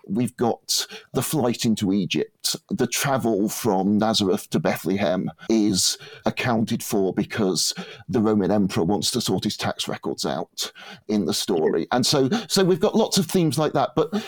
We've 0.08 0.36
got 0.38 0.88
the 1.12 1.22
flight 1.22 1.65
into 1.65 1.91
Egypt. 1.91 2.55
The 2.70 2.88
travel 2.88 3.50
from 3.50 3.98
Nazareth 3.98 4.50
to 4.51 4.60
Bethlehem 4.60 5.29
is 5.50 5.98
accounted 6.25 6.82
for 6.82 7.13
because 7.13 7.74
the 8.08 8.22
Roman 8.22 8.51
emperor 8.51 8.84
wants 8.84 9.12
to 9.12 9.22
sort 9.22 9.44
his 9.44 9.58
tax 9.58 9.88
records 9.88 10.25
out 10.25 10.72
in 11.10 11.25
the 11.25 11.34
story. 11.34 11.88
And 11.91 12.05
so, 12.05 12.29
so 12.48 12.63
we've 12.63 12.79
got 12.79 12.96
lots 12.96 13.17
of 13.17 13.25
themes 13.25 13.58
like 13.58 13.64
like 13.65 13.74
that. 13.74 13.91
But 13.95 14.24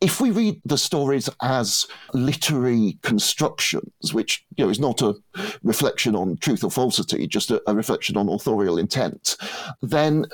if 0.00 0.20
we 0.20 0.30
read 0.30 0.60
the 0.64 0.78
stories 0.78 1.28
as 1.42 1.86
literary 2.12 2.98
constructions, 3.02 4.14
which 4.14 4.44
you 4.56 4.64
know 4.64 4.70
is 4.70 4.78
not 4.78 5.02
a 5.02 5.14
reflection 5.62 6.14
on 6.14 6.36
truth 6.36 6.62
or 6.62 6.70
falsity, 6.70 7.26
just 7.26 7.50
a, 7.50 7.62
a 7.66 7.74
reflection 7.74 8.16
on 8.16 8.28
authorial 8.28 8.78
intent, 8.78 9.36
then 9.82 10.26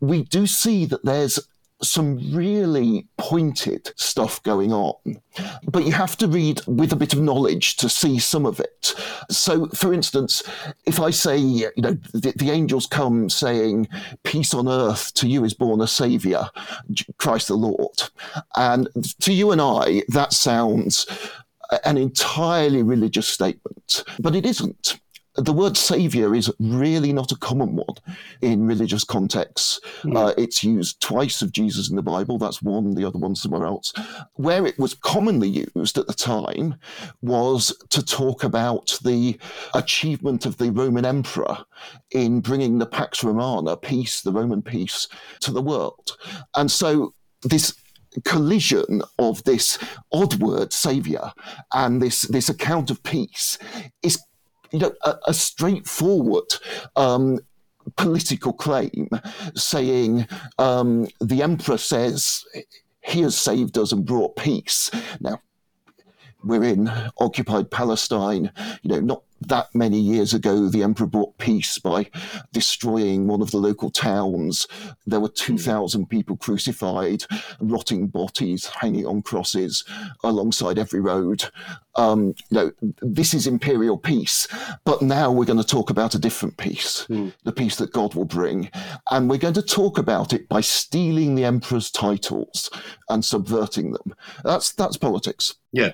we 0.00 0.24
do 0.24 0.46
see 0.46 0.86
that 0.86 1.04
there's 1.04 1.38
some 1.82 2.18
really 2.32 3.06
pointed 3.18 3.92
stuff 3.96 4.42
going 4.42 4.72
on. 4.72 4.94
But 5.70 5.84
you 5.84 5.92
have 5.92 6.16
to 6.18 6.28
read 6.28 6.60
with 6.66 6.92
a 6.92 6.96
bit 6.96 7.12
of 7.12 7.20
knowledge 7.20 7.76
to 7.78 7.88
see 7.88 8.18
some 8.18 8.46
of 8.46 8.60
it. 8.60 8.94
So, 9.30 9.66
for 9.68 9.92
instance, 9.92 10.42
if 10.86 11.00
I 11.00 11.10
say, 11.10 11.36
you 11.36 11.70
know, 11.76 11.94
the, 12.12 12.32
the 12.36 12.50
angels 12.50 12.86
come 12.86 13.28
saying, 13.28 13.88
Peace 14.24 14.54
on 14.54 14.68
earth, 14.68 15.12
to 15.14 15.28
you 15.28 15.44
is 15.44 15.54
born 15.54 15.80
a 15.80 15.86
Saviour, 15.86 16.48
Christ 17.18 17.48
the 17.48 17.54
Lord. 17.54 18.02
And 18.56 18.88
to 19.20 19.32
you 19.32 19.50
and 19.50 19.60
I, 19.60 20.02
that 20.08 20.32
sounds 20.32 21.06
an 21.84 21.96
entirely 21.96 22.82
religious 22.82 23.28
statement, 23.28 24.04
but 24.20 24.34
it 24.36 24.44
isn't 24.44 25.00
the 25.36 25.52
word 25.52 25.76
savior 25.76 26.34
is 26.34 26.52
really 26.58 27.12
not 27.12 27.32
a 27.32 27.36
common 27.36 27.74
one 27.74 27.96
in 28.42 28.66
religious 28.66 29.04
contexts. 29.04 29.80
Mm. 30.02 30.16
Uh, 30.16 30.34
it's 30.36 30.62
used 30.62 31.00
twice 31.00 31.40
of 31.40 31.52
Jesus 31.52 31.88
in 31.88 31.96
the 31.96 32.02
Bible. 32.02 32.38
That's 32.38 32.62
one, 32.62 32.94
the 32.94 33.06
other 33.06 33.18
one 33.18 33.34
somewhere 33.34 33.64
else. 33.64 33.92
Where 34.34 34.66
it 34.66 34.78
was 34.78 34.94
commonly 34.94 35.66
used 35.74 35.96
at 35.96 36.06
the 36.06 36.14
time 36.14 36.76
was 37.22 37.74
to 37.90 38.04
talk 38.04 38.44
about 38.44 38.98
the 39.02 39.38
achievement 39.74 40.44
of 40.44 40.58
the 40.58 40.70
Roman 40.70 41.04
emperor 41.04 41.64
in 42.10 42.40
bringing 42.40 42.78
the 42.78 42.86
Pax 42.86 43.24
Romana, 43.24 43.76
peace, 43.76 44.20
the 44.20 44.32
Roman 44.32 44.60
peace, 44.60 45.08
to 45.40 45.50
the 45.50 45.62
world. 45.62 46.16
And 46.54 46.70
so 46.70 47.14
this 47.42 47.74
collision 48.24 49.02
of 49.18 49.42
this 49.44 49.78
odd 50.12 50.34
word 50.34 50.70
savior 50.70 51.32
and 51.72 52.02
this 52.02 52.22
this 52.22 52.50
account 52.50 52.90
of 52.90 53.02
peace 53.02 53.56
is 54.02 54.22
you 54.72 54.78
know, 54.78 54.92
a, 55.04 55.14
a 55.28 55.34
straightforward 55.34 56.54
um, 56.96 57.38
political 57.96 58.52
claim 58.52 59.08
saying 59.54 60.26
um, 60.58 61.08
the 61.20 61.42
emperor 61.42 61.78
says 61.78 62.44
he 63.00 63.22
has 63.22 63.36
saved 63.36 63.76
us 63.78 63.92
and 63.92 64.04
brought 64.04 64.36
peace. 64.36 64.90
Now, 65.20 65.40
we're 66.44 66.64
in 66.64 66.90
occupied 67.18 67.70
Palestine, 67.70 68.50
you 68.82 68.90
know, 68.90 69.00
not 69.00 69.22
that 69.48 69.74
many 69.74 69.98
years 69.98 70.34
ago, 70.34 70.68
the 70.68 70.82
emperor 70.82 71.06
brought 71.06 71.38
peace 71.38 71.78
by 71.78 72.10
destroying 72.52 73.26
one 73.26 73.42
of 73.42 73.50
the 73.50 73.58
local 73.58 73.90
towns. 73.90 74.66
There 75.06 75.20
were 75.20 75.28
2,000 75.28 76.06
people 76.06 76.36
crucified, 76.36 77.24
rotting 77.60 78.08
bodies 78.08 78.66
hanging 78.66 79.06
on 79.06 79.22
crosses 79.22 79.84
alongside 80.22 80.78
every 80.78 81.00
road. 81.00 81.44
Um, 81.96 82.34
you 82.50 82.56
know, 82.56 82.72
this 83.00 83.34
is 83.34 83.46
imperial 83.46 83.98
peace. 83.98 84.48
But 84.84 85.02
now 85.02 85.30
we're 85.30 85.44
going 85.44 85.58
to 85.58 85.64
talk 85.64 85.90
about 85.90 86.14
a 86.14 86.18
different 86.18 86.56
peace, 86.56 87.06
mm. 87.08 87.32
the 87.44 87.52
peace 87.52 87.76
that 87.76 87.92
God 87.92 88.14
will 88.14 88.24
bring. 88.24 88.70
And 89.10 89.28
we're 89.28 89.38
going 89.38 89.54
to 89.54 89.62
talk 89.62 89.98
about 89.98 90.32
it 90.32 90.48
by 90.48 90.60
stealing 90.60 91.34
the 91.34 91.44
emperor's 91.44 91.90
titles 91.90 92.70
and 93.08 93.24
subverting 93.24 93.92
them. 93.92 94.14
That's, 94.44 94.72
that's 94.72 94.96
politics. 94.96 95.54
Yeah. 95.72 95.92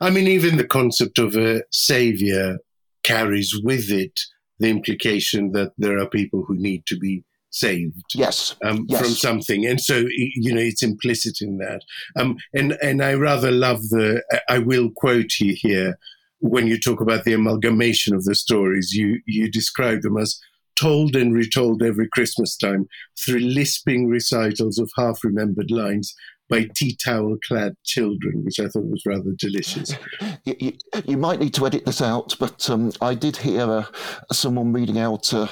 I 0.00 0.10
mean, 0.10 0.26
even 0.26 0.56
the 0.56 0.66
concept 0.66 1.18
of 1.18 1.36
a 1.36 1.62
savior 1.70 2.58
carries 3.06 3.50
with 3.62 3.90
it 3.90 4.18
the 4.58 4.68
implication 4.68 5.52
that 5.52 5.72
there 5.78 5.98
are 5.98 6.08
people 6.08 6.44
who 6.46 6.56
need 6.56 6.84
to 6.86 6.98
be 6.98 7.22
saved 7.50 8.02
yes, 8.14 8.54
um, 8.64 8.84
yes. 8.88 9.00
from 9.00 9.10
something. 9.10 9.66
And 9.66 9.80
so 9.80 10.04
you 10.16 10.52
know 10.52 10.60
it's 10.60 10.82
implicit 10.82 11.40
in 11.40 11.58
that. 11.58 11.80
Um, 12.18 12.36
and 12.52 12.76
and 12.82 13.02
i 13.02 13.14
rather 13.14 13.50
love 13.50 13.80
the 13.88 14.22
i 14.48 14.58
will 14.58 14.90
quote 14.96 15.38
you 15.40 15.54
here 15.56 15.98
when 16.40 16.66
you 16.66 16.78
talk 16.78 17.00
about 17.00 17.24
the 17.24 17.32
amalgamation 17.32 18.14
of 18.14 18.24
the 18.24 18.34
stories 18.34 18.92
you 18.92 19.20
you 19.26 19.50
describe 19.50 20.02
them 20.02 20.18
as 20.18 20.38
told 20.78 21.16
and 21.16 21.34
retold 21.34 21.82
every 21.82 22.08
christmas 22.08 22.56
time 22.56 22.86
through 23.24 23.40
lisping 23.40 24.08
recitals 24.08 24.78
of 24.78 24.90
half 24.96 25.24
remembered 25.24 25.70
lines 25.70 26.14
by 26.48 26.68
tea 26.74 26.96
towel 26.96 27.36
clad 27.46 27.76
children, 27.84 28.44
which 28.44 28.60
I 28.60 28.68
thought 28.68 28.84
was 28.84 29.02
rather 29.06 29.32
delicious. 29.36 29.94
You, 30.44 30.54
you, 30.60 30.72
you 31.06 31.16
might 31.16 31.40
need 31.40 31.54
to 31.54 31.66
edit 31.66 31.84
this 31.86 32.00
out, 32.00 32.36
but 32.38 32.70
um, 32.70 32.92
I 33.00 33.14
did 33.14 33.36
hear 33.36 33.62
uh, 33.62 33.84
someone 34.32 34.72
reading 34.72 34.96
out 34.96 35.34
uh, 35.34 35.48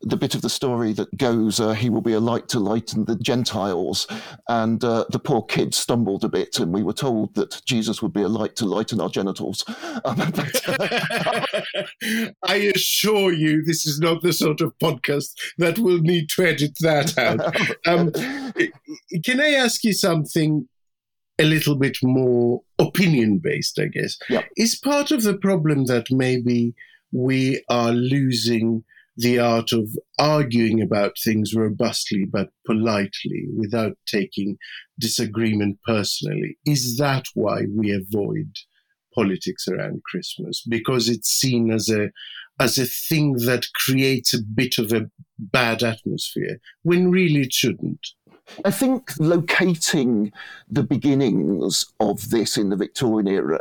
the 0.00 0.16
bit 0.16 0.34
of 0.34 0.40
the 0.40 0.48
story 0.48 0.94
that 0.94 1.14
goes, 1.18 1.60
uh, 1.60 1.72
He 1.72 1.90
will 1.90 2.00
be 2.00 2.14
a 2.14 2.20
light 2.20 2.48
to 2.48 2.58
lighten 2.58 3.04
the 3.04 3.16
Gentiles. 3.16 4.06
And 4.48 4.82
uh, 4.82 5.04
the 5.10 5.18
poor 5.18 5.42
kid 5.42 5.74
stumbled 5.74 6.24
a 6.24 6.30
bit, 6.30 6.58
and 6.60 6.72
we 6.72 6.82
were 6.82 6.94
told 6.94 7.34
that 7.34 7.60
Jesus 7.66 8.00
would 8.00 8.14
be 8.14 8.22
a 8.22 8.28
light 8.28 8.56
to 8.56 8.64
lighten 8.64 9.00
our 9.00 9.10
genitals. 9.10 9.64
Um, 10.04 10.22
I 12.44 12.72
assure 12.74 13.32
you, 13.32 13.62
this 13.62 13.86
is 13.86 13.98
not 13.98 14.22
the 14.22 14.32
sort 14.32 14.60
of 14.60 14.76
podcast 14.78 15.34
that 15.58 15.78
will 15.78 15.98
need 15.98 16.28
to 16.30 16.44
edit 16.44 16.76
that 16.80 17.18
out. 17.18 17.56
Um, 17.86 18.12
can 19.24 19.40
I 19.40 19.50
ask 19.50 19.84
you 19.84 19.92
something? 19.92 20.68
a 21.38 21.44
little 21.44 21.76
bit 21.76 21.98
more 22.02 22.62
opinion 22.78 23.38
based, 23.38 23.78
I 23.78 23.86
guess. 23.86 24.18
Yep. 24.28 24.44
Is 24.56 24.76
part 24.76 25.12
of 25.12 25.22
the 25.22 25.36
problem 25.36 25.84
that 25.84 26.06
maybe 26.10 26.74
we 27.12 27.62
are 27.70 27.92
losing 27.92 28.84
the 29.16 29.38
art 29.38 29.72
of 29.72 29.90
arguing 30.18 30.80
about 30.80 31.16
things 31.22 31.52
robustly 31.54 32.24
but 32.24 32.50
politely 32.64 33.48
without 33.56 33.98
taking 34.06 34.56
disagreement 34.98 35.78
personally. 35.84 36.56
Is 36.64 36.96
that 36.98 37.24
why 37.34 37.62
we 37.68 37.90
avoid 37.90 38.52
politics 39.12 39.66
around 39.66 40.02
Christmas? 40.04 40.64
Because 40.68 41.08
it's 41.08 41.28
seen 41.28 41.72
as 41.72 41.88
a 41.88 42.10
as 42.60 42.76
a 42.78 42.86
thing 42.86 43.34
that 43.34 43.64
creates 43.86 44.34
a 44.34 44.42
bit 44.42 44.78
of 44.78 44.92
a 44.92 45.08
bad 45.38 45.82
atmosphere 45.82 46.58
when 46.82 47.10
really 47.10 47.42
it 47.42 47.52
shouldn't. 47.52 48.04
I 48.64 48.70
think 48.70 49.12
locating 49.18 50.32
the 50.70 50.82
beginnings 50.82 51.86
of 52.00 52.30
this 52.30 52.56
in 52.56 52.70
the 52.70 52.76
Victorian 52.76 53.28
era 53.28 53.60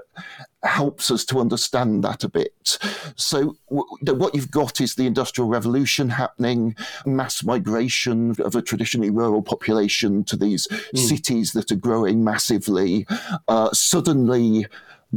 helps 0.63 1.11
us 1.11 1.23
to 1.25 1.39
understand 1.39 2.03
that 2.03 2.23
a 2.23 2.29
bit. 2.29 2.77
So, 3.15 3.57
what 3.67 4.35
you've 4.35 4.51
got 4.51 4.81
is 4.81 4.95
the 4.95 5.07
Industrial 5.07 5.47
Revolution 5.47 6.09
happening, 6.09 6.75
mass 7.05 7.43
migration 7.43 8.35
of 8.39 8.55
a 8.55 8.61
traditionally 8.61 9.09
rural 9.09 9.41
population 9.41 10.23
to 10.25 10.35
these 10.35 10.67
mm. 10.67 10.97
cities 10.97 11.53
that 11.53 11.71
are 11.71 11.75
growing 11.75 12.23
massively. 12.23 13.05
Uh, 13.47 13.71
suddenly, 13.71 14.65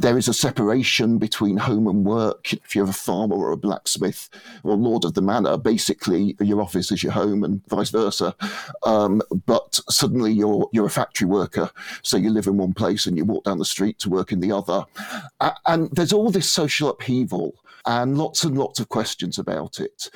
there 0.00 0.16
is 0.16 0.28
a 0.28 0.34
separation 0.34 1.18
between 1.18 1.58
home 1.58 1.86
and 1.86 2.04
work. 2.04 2.52
If 2.52 2.74
you're 2.74 2.88
a 2.88 2.92
farmer 2.92 3.36
or 3.36 3.52
a 3.52 3.56
blacksmith 3.56 4.30
or 4.62 4.74
lord 4.74 5.04
of 5.04 5.14
the 5.14 5.22
manor, 5.22 5.56
basically 5.56 6.36
your 6.40 6.62
office 6.62 6.90
is 6.90 7.02
your 7.02 7.12
home 7.12 7.44
and 7.44 7.60
vice 7.68 7.90
versa. 7.90 8.34
Um, 8.84 9.20
but 9.46 9.80
suddenly 9.90 10.32
you're 10.32 10.68
you're 10.72 10.86
a 10.86 10.90
factory 10.90 11.26
worker, 11.26 11.70
so 12.02 12.16
you 12.16 12.30
live 12.30 12.46
in 12.46 12.56
one 12.56 12.72
place 12.72 13.06
and 13.06 13.16
you 13.16 13.24
walk 13.24 13.44
down 13.44 13.58
the 13.58 13.64
street 13.64 13.98
to 14.00 14.10
work 14.10 14.32
in 14.32 14.40
the 14.40 14.52
other. 14.52 14.84
and 15.66 15.90
there's 15.92 16.12
all 16.12 16.30
this 16.30 16.50
social 16.50 16.88
upheaval 16.88 17.54
and 17.86 18.16
lots 18.16 18.44
and 18.44 18.56
lots 18.56 18.80
of 18.80 18.88
questions 18.88 19.38
about 19.38 19.80
it. 19.80 20.10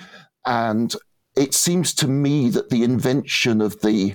And 0.47 0.95
it 1.37 1.53
seems 1.53 1.95
to 1.95 2.09
me 2.09 2.49
that 2.51 2.71
the 2.71 2.85
invention 2.85 3.61
of 3.61 3.81
the 3.81 4.15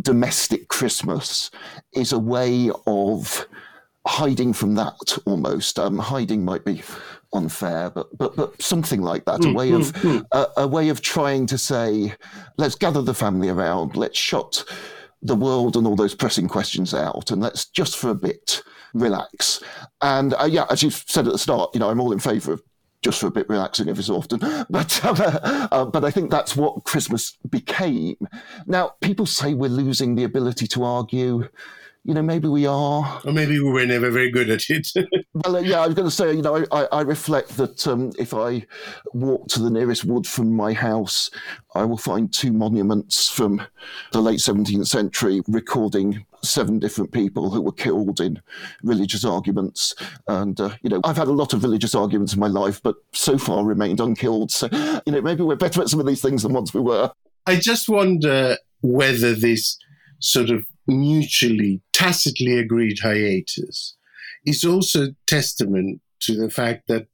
domestic 0.00 0.68
Christmas 0.68 1.50
is 1.92 2.12
a 2.12 2.18
way 2.18 2.70
of 2.86 3.46
hiding 4.06 4.52
from 4.52 4.74
that 4.74 5.18
almost. 5.24 5.78
Um, 5.78 5.98
hiding 5.98 6.44
might 6.44 6.64
be 6.64 6.82
unfair, 7.32 7.90
but 7.90 8.16
but 8.16 8.36
but 8.36 8.60
something 8.60 9.02
like 9.02 9.24
that. 9.24 9.40
Mm, 9.40 9.50
a 9.50 9.54
way 9.54 9.70
mm, 9.70 9.76
of 9.76 9.92
mm. 10.02 10.26
A, 10.32 10.46
a, 10.58 10.68
way 10.68 10.88
of 10.88 11.00
trying 11.00 11.46
to 11.46 11.58
say, 11.58 12.14
let's 12.56 12.74
gather 12.74 13.02
the 13.02 13.14
family 13.14 13.48
around, 13.48 13.96
let's 13.96 14.18
shut 14.18 14.64
the 15.22 15.34
world 15.34 15.76
and 15.76 15.86
all 15.86 15.96
those 15.96 16.14
pressing 16.14 16.48
questions 16.48 16.94
out, 16.94 17.30
and 17.30 17.40
let's 17.40 17.66
just 17.66 17.96
for 17.96 18.10
a 18.10 18.14
bit 18.14 18.62
relax. 18.92 19.62
And 20.00 20.34
uh, 20.34 20.48
yeah, 20.50 20.66
as 20.70 20.82
you 20.82 20.90
said 20.90 21.26
at 21.26 21.32
the 21.32 21.38
start, 21.38 21.70
you 21.74 21.80
know, 21.80 21.90
I'm 21.90 22.00
all 22.00 22.12
in 22.12 22.18
favour 22.18 22.52
of 22.52 22.62
just 23.02 23.20
for 23.20 23.26
a 23.26 23.30
bit 23.30 23.48
relaxing 23.48 23.88
every 23.88 24.02
so 24.02 24.16
often. 24.16 24.40
But 24.70 25.04
uh, 25.04 25.68
uh, 25.70 25.84
but 25.84 26.04
I 26.04 26.10
think 26.10 26.30
that's 26.30 26.56
what 26.56 26.84
Christmas 26.84 27.36
became. 27.50 28.16
Now 28.66 28.94
people 29.02 29.26
say 29.26 29.54
we're 29.54 29.68
losing 29.68 30.14
the 30.14 30.24
ability 30.24 30.66
to 30.68 30.84
argue 30.84 31.48
you 32.04 32.12
know, 32.12 32.22
maybe 32.22 32.48
we 32.48 32.66
are. 32.66 33.20
Or 33.24 33.32
maybe 33.32 33.58
we 33.58 33.70
were 33.70 33.86
never 33.86 34.10
very 34.10 34.30
good 34.30 34.50
at 34.50 34.68
it. 34.68 34.88
well, 35.34 35.56
uh, 35.56 35.60
yeah, 35.60 35.80
I 35.80 35.86
was 35.86 35.94
going 35.94 36.08
to 36.08 36.14
say, 36.14 36.34
you 36.34 36.42
know, 36.42 36.66
I, 36.70 36.84
I 36.92 37.00
reflect 37.00 37.56
that 37.56 37.86
um, 37.86 38.12
if 38.18 38.34
I 38.34 38.66
walk 39.14 39.48
to 39.48 39.62
the 39.62 39.70
nearest 39.70 40.04
wood 40.04 40.26
from 40.26 40.52
my 40.52 40.74
house, 40.74 41.30
I 41.74 41.84
will 41.84 41.96
find 41.96 42.32
two 42.32 42.52
monuments 42.52 43.30
from 43.30 43.62
the 44.12 44.20
late 44.20 44.40
17th 44.40 44.86
century 44.86 45.40
recording 45.48 46.26
seven 46.42 46.78
different 46.78 47.10
people 47.10 47.50
who 47.50 47.62
were 47.62 47.72
killed 47.72 48.20
in 48.20 48.40
religious 48.82 49.24
arguments. 49.24 49.94
And, 50.28 50.60
uh, 50.60 50.76
you 50.82 50.90
know, 50.90 51.00
I've 51.04 51.16
had 51.16 51.28
a 51.28 51.32
lot 51.32 51.54
of 51.54 51.62
religious 51.62 51.94
arguments 51.94 52.34
in 52.34 52.40
my 52.40 52.48
life, 52.48 52.82
but 52.82 52.96
so 53.12 53.38
far 53.38 53.64
remained 53.64 54.00
unkilled. 54.00 54.52
So, 54.52 54.68
you 55.06 55.12
know, 55.12 55.22
maybe 55.22 55.42
we're 55.42 55.56
better 55.56 55.80
at 55.80 55.88
some 55.88 56.00
of 56.00 56.06
these 56.06 56.20
things 56.20 56.42
than 56.42 56.52
once 56.52 56.74
we 56.74 56.80
were. 56.80 57.12
I 57.46 57.56
just 57.56 57.88
wonder 57.88 58.58
whether 58.82 59.34
this 59.34 59.78
sort 60.18 60.50
of 60.50 60.66
mutually, 60.86 61.82
tacitly 61.92 62.58
agreed 62.58 62.98
hiatus 63.02 63.96
is 64.46 64.64
also 64.64 65.08
testament 65.26 66.00
to 66.20 66.36
the 66.36 66.50
fact 66.50 66.88
that 66.88 67.06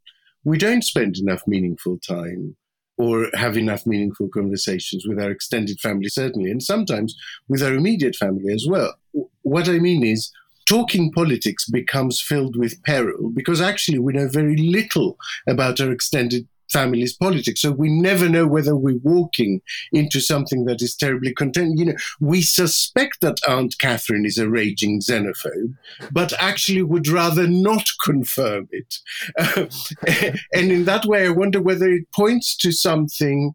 we 0.45 0.59
don't 0.59 0.85
spend 0.85 1.17
enough 1.19 1.43
meaningful 1.47 1.99
time 1.99 2.57
or 2.97 3.29
have 3.35 3.57
enough 3.57 3.87
meaningful 3.87 4.29
conversations 4.29 5.07
with 5.07 5.19
our 5.19 5.31
extended 5.31 5.81
family, 5.81 6.09
certainly, 6.09 6.51
and 6.51 6.63
sometimes 6.63 7.15
with 7.49 7.63
our 7.63 7.75
immediate 7.75 8.15
family 8.15 8.53
as 8.53 8.67
well. 8.69 8.95
What 9.43 9.69
I 9.69 9.79
mean 9.79 10.05
is, 10.05 10.31
talking 10.67 11.11
politics 11.11 11.69
becomes 11.69 12.21
filled 12.21 12.57
with 12.57 12.83
peril 12.85 13.33
because 13.35 13.61
actually 13.61 13.99
we 13.99 14.13
know 14.13 14.29
very 14.29 14.57
little 14.57 15.17
about 15.49 15.81
our 15.81 15.91
extended 15.91 16.47
family's 16.73 17.17
politics. 17.17 17.61
So 17.61 17.73
we 17.73 17.91
never 17.91 18.29
know 18.29 18.47
whether 18.47 18.77
we're 18.77 19.01
walking 19.03 19.61
into 19.93 20.21
something 20.21 20.65
that 20.65 20.83
is 20.83 20.97
terribly 20.97 21.33
content. 21.33 21.79
You 21.79 21.87
know, 21.87 21.97
we 22.21 22.43
suspect 22.43 23.21
that 23.21 23.39
Aunt 23.49 23.77
Catherine 23.79 24.25
is 24.25 24.39
a 24.39 24.49
raging 24.49 25.01
xenophobe, 25.01 25.77
but 26.13 26.33
actually 26.39 26.83
would 26.83 27.09
rather 27.09 27.47
not 27.47 27.87
confirm 28.05 28.69
it. 28.71 28.97
Uh, 29.39 29.67
and 30.55 30.73
in 30.73 30.85
that 30.85 31.05
way, 31.07 31.27
I 31.27 31.31
wonder 31.31 31.61
whether 31.61 31.89
it 31.89 32.11
points 32.15 32.57
to 32.59 32.73
something 32.73 33.53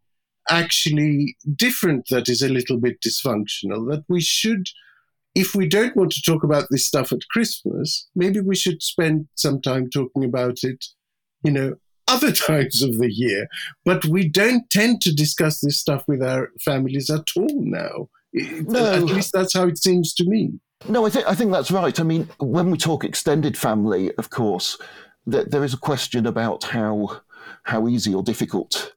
actually 0.50 1.36
different 1.56 2.06
that 2.10 2.30
is 2.30 2.42
a 2.42 2.50
little 2.50 2.80
bit 2.80 2.98
dysfunctional, 3.02 3.90
that 3.90 4.04
we 4.08 4.22
should 4.22 4.68
if 5.36 5.54
we 5.54 5.68
don't 5.68 5.96
want 5.98 6.14
to 6.14 6.22
talk 6.22 6.44
about 6.44 6.68
this 6.72 6.88
stuff 6.88 7.12
at 7.12 7.28
Christmas, 7.30 8.08
maybe 8.16 8.40
we 8.40 8.56
should 8.56 8.82
spend 8.82 9.28
some 9.36 9.62
time 9.62 9.90
talking 9.90 10.24
about 10.24 10.60
it, 10.64 10.86
you 11.44 11.52
know, 11.52 11.76
other 12.08 12.32
times 12.48 12.82
of 12.82 12.98
the 12.98 13.12
year. 13.12 13.48
But 13.84 14.06
we 14.06 14.28
don't 14.28 14.70
tend 14.70 15.02
to 15.02 15.14
discuss 15.14 15.62
this 15.62 15.80
stuff 15.80 16.08
with 16.08 16.22
our 16.24 16.52
families 16.64 17.10
at 17.10 17.28
all 17.36 17.62
now. 17.62 18.10
No. 18.34 18.94
At 18.94 19.04
least 19.04 19.32
that's 19.34 19.54
how 19.54 19.68
it 19.68 19.78
seems 19.78 20.14
to 20.16 20.26
me. 20.26 20.60
No, 20.90 21.06
I 21.06 21.10
think 21.10 21.28
I 21.28 21.34
think 21.34 21.52
that's 21.52 21.72
right. 21.72 22.00
I 22.00 22.04
mean, 22.04 22.28
when 22.40 22.70
we 22.70 22.78
talk 22.78 23.04
extended 23.04 23.58
family, 23.58 24.14
of 24.16 24.30
course, 24.30 24.78
there, 25.26 25.46
there 25.46 25.64
is 25.64 25.74
a 25.74 25.78
question 25.78 26.26
about 26.26 26.66
how 26.66 27.22
how 27.64 27.88
easy 27.88 28.14
or 28.14 28.22
difficult 28.22 28.94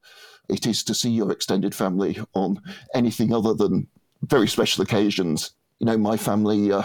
it 0.48 0.66
is 0.66 0.82
to 0.84 0.94
see 0.94 1.10
your 1.10 1.30
extended 1.30 1.74
family 1.74 2.18
on 2.34 2.60
anything 2.94 3.32
other 3.32 3.54
than 3.54 3.86
very 4.22 4.48
special 4.48 4.82
occasions. 4.82 5.52
You 5.78 5.86
know, 5.86 5.96
my 5.96 6.16
family. 6.16 6.72
Uh, 6.72 6.82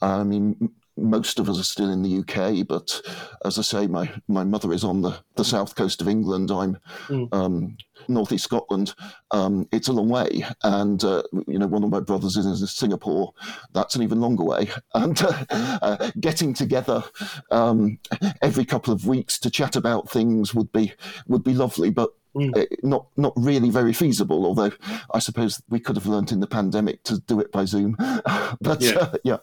I 0.00 0.24
mean, 0.24 0.72
most 0.96 1.38
of 1.38 1.48
us 1.48 1.58
are 1.58 1.64
still 1.64 1.90
in 1.90 2.02
the 2.02 2.18
UK, 2.18 2.66
but 2.66 3.00
as 3.44 3.58
I 3.58 3.62
say, 3.62 3.86
my, 3.86 4.12
my 4.28 4.44
mother 4.44 4.72
is 4.72 4.84
on 4.84 5.00
the, 5.00 5.18
the 5.36 5.44
south 5.44 5.74
coast 5.74 6.00
of 6.00 6.08
England. 6.08 6.50
I'm 6.50 6.78
mm. 7.08 7.28
um, 7.32 7.76
northeast 8.08 8.44
Scotland. 8.44 8.94
Um, 9.30 9.68
it's 9.72 9.88
a 9.88 9.92
long 9.92 10.08
way, 10.08 10.44
and 10.62 11.02
uh, 11.02 11.22
you 11.46 11.58
know 11.58 11.66
one 11.66 11.84
of 11.84 11.90
my 11.90 12.00
brothers 12.00 12.36
is 12.36 12.46
in 12.46 12.66
Singapore. 12.66 13.32
That's 13.72 13.96
an 13.96 14.02
even 14.02 14.20
longer 14.20 14.44
way, 14.44 14.68
and 14.94 15.20
uh, 15.22 15.44
uh, 15.50 16.10
getting 16.20 16.54
together 16.54 17.02
um, 17.50 17.98
every 18.42 18.64
couple 18.64 18.92
of 18.92 19.06
weeks 19.06 19.38
to 19.40 19.50
chat 19.50 19.76
about 19.76 20.10
things 20.10 20.54
would 20.54 20.72
be 20.72 20.92
would 21.26 21.44
be 21.44 21.54
lovely, 21.54 21.90
but. 21.90 22.10
Mm. 22.34 22.66
Not 22.82 23.08
not 23.18 23.34
really 23.36 23.68
very 23.68 23.92
feasible. 23.92 24.46
Although 24.46 24.72
I 25.12 25.18
suppose 25.18 25.62
we 25.68 25.78
could 25.78 25.96
have 25.96 26.06
learnt 26.06 26.32
in 26.32 26.40
the 26.40 26.46
pandemic 26.46 27.02
to 27.02 27.20
do 27.20 27.40
it 27.40 27.52
by 27.52 27.66
Zoom. 27.66 27.94
but 28.62 28.80
yeah, 28.80 28.92
uh, 28.92 29.16
yeah. 29.22 29.36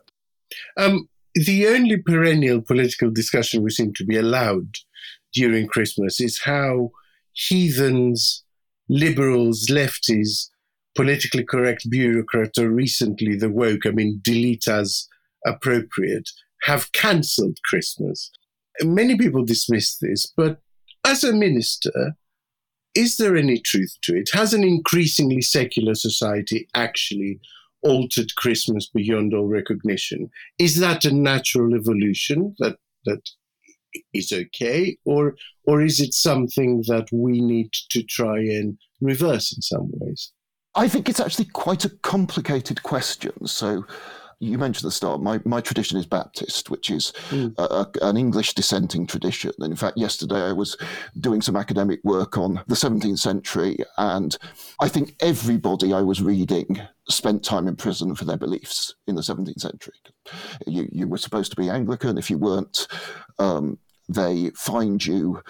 Um, 0.76 1.08
the 1.46 1.68
only 1.68 1.98
perennial 1.98 2.62
political 2.62 3.10
discussion 3.12 3.64
we 3.64 3.70
seem 3.70 3.94
to 3.94 4.06
be 4.06 4.18
allowed 4.18 4.76
during 5.34 5.68
Christmas 5.68 6.20
is 6.20 6.42
how 6.44 6.92
heathens, 7.34 8.44
liberals, 8.90 9.68
lefties, 9.70 10.50
politically 10.96 11.44
correct 11.44 11.90
bureaucrats, 11.90 12.60
or 12.60 12.70
recently 12.70 13.38
the 13.38 13.50
woke, 13.50 13.86
I 13.86 13.92
mean, 13.92 14.20
delete 14.22 14.68
as 14.68 15.08
appropriate, 15.46 16.30
have 16.64 16.92
cancelled 16.92 17.58
Christmas. 17.64 18.32
Many 18.82 19.18
people 19.18 19.46
dismiss 19.46 19.98
this, 19.98 20.32
but 20.36 20.60
as 21.06 21.24
a 21.24 21.32
minister, 21.32 22.16
is 22.96 23.16
there 23.16 23.38
any 23.38 23.60
truth 23.60 23.96
to 24.04 24.16
it? 24.16 24.32
Has 24.34 24.54
an 24.54 24.64
increasingly 24.64 25.42
secular 25.42 25.96
society 25.96 26.68
actually 26.76 27.40
altered 27.84 28.36
Christmas 28.36 28.90
beyond 28.90 29.34
all 29.34 29.48
recognition. 29.48 30.30
Is 30.58 30.80
that 30.80 31.06
a 31.06 31.14
natural 31.14 31.76
evolution 31.76 32.56
that 32.60 32.78
that 33.06 33.22
is 34.14 34.32
okay, 34.32 34.98
or 35.06 35.36
or 35.66 35.82
is 35.82 36.00
it 36.00 36.14
something 36.14 36.84
that 36.88 37.08
we 37.12 37.42
need 37.42 37.72
to 37.92 38.04
try 38.04 38.38
and 38.38 38.78
reverse 39.02 39.54
in 39.56 39.62
some 39.62 39.90
ways? 39.94 40.32
I 40.76 40.88
think 40.88 41.10
it's 41.10 41.20
actually 41.20 41.46
quite 41.46 41.86
a 41.86 41.90
complicated 41.90 42.84
question. 42.84 43.48
So 43.48 43.86
you 44.40 44.58
mentioned 44.58 44.86
at 44.86 44.88
the 44.88 44.92
start, 44.92 45.22
my, 45.22 45.40
my 45.44 45.60
tradition 45.60 45.98
is 45.98 46.06
Baptist, 46.06 46.70
which 46.70 46.90
is 46.90 47.12
mm. 47.30 47.54
a, 47.58 47.64
a, 47.64 48.08
an 48.08 48.18
English 48.18 48.54
dissenting 48.54 49.06
tradition. 49.06 49.52
And 49.60 49.72
in 49.72 49.76
fact, 49.76 49.98
yesterday 49.98 50.42
I 50.42 50.54
was 50.54 50.78
doing 51.20 51.42
some 51.42 51.56
academic 51.56 52.00
work 52.04 52.38
on 52.38 52.62
the 52.68 52.76
17th 52.76 53.20
century, 53.20 53.78
and 53.98 54.38
I 54.80 54.88
think 54.88 55.16
everybody 55.20 55.94
I 55.94 56.02
was 56.02 56.22
reading 56.22 56.82
spent 57.10 57.44
time 57.44 57.68
in 57.68 57.76
prison 57.76 58.16
for 58.16 58.26
their 58.26 58.38
beliefs 58.38 58.96
in 59.08 59.16
the 59.16 59.22
17th 59.22 59.60
century. 59.60 59.96
You, 60.66 60.88
you 60.92 61.08
were 61.08 61.18
supposed 61.18 61.52
to 61.52 61.58
be 61.58 61.70
Anglican. 61.70 62.18
If 62.18 62.30
you 62.30 62.38
weren't, 62.38 62.88
um, 63.40 63.78
they 64.08 64.52
fined 64.56 65.06
you 65.06 65.44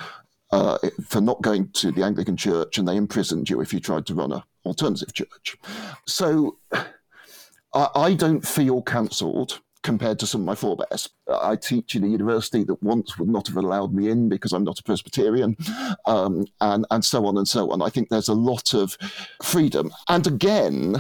uh, 0.52 0.78
for 1.06 1.21
not 1.21 1.41
going 1.41 1.69
to 1.73 1.91
the 1.91 2.04
Anglican 2.04 2.36
church 2.36 2.78
and 2.78 2.88
they 2.88 2.95
imprisoned 2.95 3.49
you 3.49 3.62
if 3.62 3.71
you 3.71 3.80
tried 3.80 4.06
to 4.08 4.15
run 4.15 4.32
an 4.32 4.41
alternative 4.65 5.13
church. 5.13 5.58
So 6.08 6.58
I, 7.73 7.89
I 7.95 8.13
don't 8.13 8.45
feel 8.45 8.82
cancelled 8.82 9.60
compared 9.82 10.19
to 10.19 10.27
some 10.27 10.41
of 10.41 10.45
my 10.45 10.55
forebears. 10.55 11.10
I 11.41 11.55
teach 11.55 11.95
in 11.95 12.03
a 12.03 12.08
university 12.08 12.63
that 12.65 12.84
once 12.84 13.17
would 13.17 13.29
not 13.29 13.47
have 13.47 13.58
allowed 13.58 13.93
me 13.93 14.10
in 14.10 14.29
because 14.29 14.51
I'm 14.51 14.63
not 14.63 14.79
a 14.79 14.84
Presbyterian, 14.84 15.55
um, 16.05 16.45
and 16.60 16.86
and 16.91 17.05
so 17.05 17.25
on 17.25 17.38
and 17.38 17.47
so 17.47 17.71
on. 17.71 17.82
I 17.82 17.89
think 17.89 18.10
there's 18.10 18.27
a 18.27 18.34
lot 18.34 18.73
of 18.73 18.97
freedom, 19.43 19.91
and 20.08 20.25
again. 20.27 20.97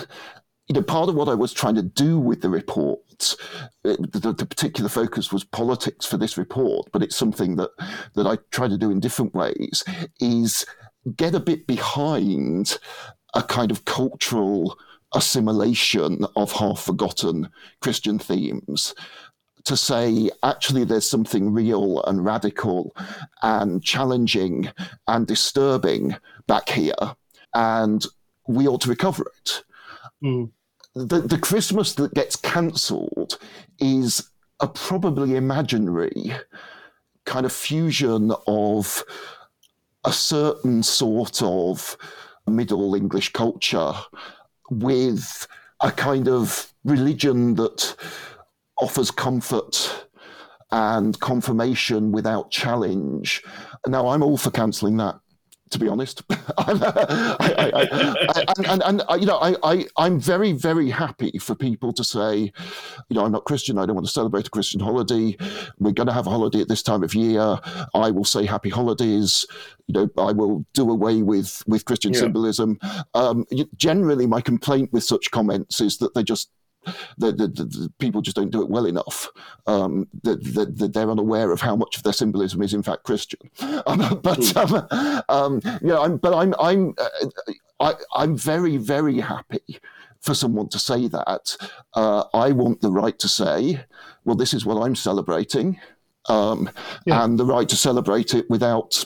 You 0.71 0.75
know, 0.75 0.83
part 0.83 1.09
of 1.09 1.15
what 1.15 1.27
I 1.27 1.33
was 1.33 1.51
trying 1.51 1.73
to 1.75 1.81
do 1.81 2.19
with 2.19 2.41
the 2.41 2.49
report, 2.49 3.35
uh, 3.83 3.95
the, 3.97 4.35
the 4.37 4.45
particular 4.45 4.87
focus 4.87 5.33
was 5.33 5.43
politics 5.43 6.05
for 6.05 6.17
this 6.17 6.37
report, 6.37 6.89
but 6.93 7.01
it's 7.01 7.15
something 7.15 7.55
that 7.55 7.71
that 8.13 8.27
I 8.27 8.37
try 8.51 8.67
to 8.67 8.77
do 8.77 8.91
in 8.91 8.99
different 8.99 9.33
ways. 9.33 9.83
Is 10.19 10.67
get 11.15 11.33
a 11.33 11.39
bit 11.39 11.65
behind 11.65 12.77
a 13.33 13.41
kind 13.41 13.71
of 13.71 13.85
cultural 13.85 14.77
assimilation 15.13 16.25
of 16.35 16.51
half 16.51 16.81
forgotten 16.81 17.49
Christian 17.81 18.19
themes 18.19 18.93
to 19.65 19.75
say 19.75 20.29
actually 20.43 20.83
there's 20.83 21.09
something 21.09 21.53
real 21.53 22.01
and 22.03 22.23
radical 22.23 22.95
and 23.41 23.83
challenging 23.83 24.71
and 25.07 25.27
disturbing 25.27 26.15
back 26.47 26.69
here 26.69 26.95
and 27.53 28.05
we 28.47 28.67
ought 28.67 28.81
to 28.81 28.89
recover 28.89 29.25
it. 29.41 29.63
Mm. 30.23 30.51
The, 30.95 31.21
the 31.21 31.37
Christmas 31.37 31.93
that 31.95 32.13
gets 32.13 32.35
cancelled 32.35 33.37
is 33.79 34.29
a 34.59 34.67
probably 34.67 35.35
imaginary 35.35 36.33
kind 37.25 37.45
of 37.45 37.53
fusion 37.53 38.31
of 38.47 39.03
a 40.03 40.11
certain 40.11 40.81
sort 40.81 41.41
of 41.41 41.95
middle 42.47 42.95
English 42.95 43.31
culture 43.33 43.93
with 44.69 45.47
a 45.81 45.91
kind 45.91 46.27
of 46.27 46.73
religion 46.83 47.55
that 47.55 47.95
offers 48.77 49.11
comfort 49.11 50.07
and 50.71 51.19
confirmation 51.19 52.11
without 52.11 52.51
challenge. 52.51 53.43
Now, 53.87 54.09
I'm 54.09 54.23
all 54.23 54.37
for 54.37 54.51
cancelling 54.51 54.97
that 54.97 55.19
to 55.71 55.79
be 55.79 55.87
honest. 55.87 56.23
I, 56.29 57.37
I, 57.39 57.71
I, 57.73 58.53
and, 58.57 58.83
and, 58.83 59.03
and, 59.07 59.21
you 59.21 59.27
know, 59.27 59.37
I, 59.37 59.55
I, 59.63 59.85
I'm 59.97 60.19
very, 60.19 60.51
very 60.51 60.89
happy 60.89 61.37
for 61.39 61.55
people 61.55 61.93
to 61.93 62.03
say, 62.03 62.51
you 63.09 63.15
know, 63.15 63.25
I'm 63.25 63.31
not 63.31 63.45
Christian. 63.45 63.77
I 63.77 63.85
don't 63.85 63.95
want 63.95 64.07
to 64.07 64.11
celebrate 64.13 64.47
a 64.47 64.49
Christian 64.49 64.79
holiday. 64.79 65.37
We're 65.79 65.91
going 65.91 66.07
to 66.07 66.13
have 66.13 66.27
a 66.27 66.31
holiday 66.31 66.61
at 66.61 66.67
this 66.67 66.83
time 66.83 67.03
of 67.03 67.13
year. 67.13 67.59
I 67.93 68.11
will 68.11 68.25
say 68.25 68.45
happy 68.45 68.69
holidays. 68.69 69.45
You 69.87 69.93
know, 69.93 70.09
I 70.17 70.31
will 70.31 70.65
do 70.73 70.89
away 70.89 71.21
with 71.21 71.63
with 71.67 71.85
Christian 71.85 72.13
yeah. 72.13 72.19
symbolism. 72.19 72.79
Um, 73.13 73.45
generally, 73.75 74.27
my 74.27 74.41
complaint 74.41 74.93
with 74.93 75.03
such 75.03 75.31
comments 75.31 75.81
is 75.81 75.97
that 75.97 76.13
they 76.13 76.23
just 76.23 76.51
the, 77.17 77.31
the, 77.31 77.47
the, 77.47 77.93
people 77.99 78.21
just 78.21 78.35
don't 78.35 78.51
do 78.51 78.61
it 78.61 78.69
well 78.69 78.85
enough. 78.85 79.29
Um, 79.67 80.07
that, 80.23 80.91
they're 80.93 81.11
unaware 81.11 81.51
of 81.51 81.61
how 81.61 81.75
much 81.75 81.97
of 81.97 82.03
their 82.03 82.13
symbolism 82.13 82.61
is 82.61 82.73
in 82.73 82.83
fact 82.83 83.03
Christian. 83.03 83.39
Um, 83.87 84.19
but 84.21 84.37
hmm. 84.37 84.75
um, 84.75 85.23
um, 85.29 85.79
yeah, 85.81 85.99
I'm, 85.99 86.17
but 86.17 86.33
I'm 86.33 86.53
I'm 86.59 86.93
uh, 86.97 87.53
I, 87.79 87.93
I'm 88.13 88.37
very 88.37 88.77
very 88.77 89.19
happy 89.19 89.79
for 90.19 90.33
someone 90.33 90.69
to 90.69 90.79
say 90.79 91.07
that. 91.07 91.57
Uh, 91.93 92.25
I 92.33 92.51
want 92.51 92.81
the 92.81 92.91
right 92.91 93.17
to 93.19 93.27
say, 93.27 93.83
well, 94.25 94.35
this 94.35 94.53
is 94.53 94.65
what 94.65 94.81
I'm 94.81 94.95
celebrating. 94.95 95.79
Um, 96.27 96.69
yeah. 97.05 97.23
and 97.23 97.39
the 97.39 97.45
right 97.45 97.67
to 97.69 97.75
celebrate 97.75 98.35
it 98.35 98.47
without 98.49 99.03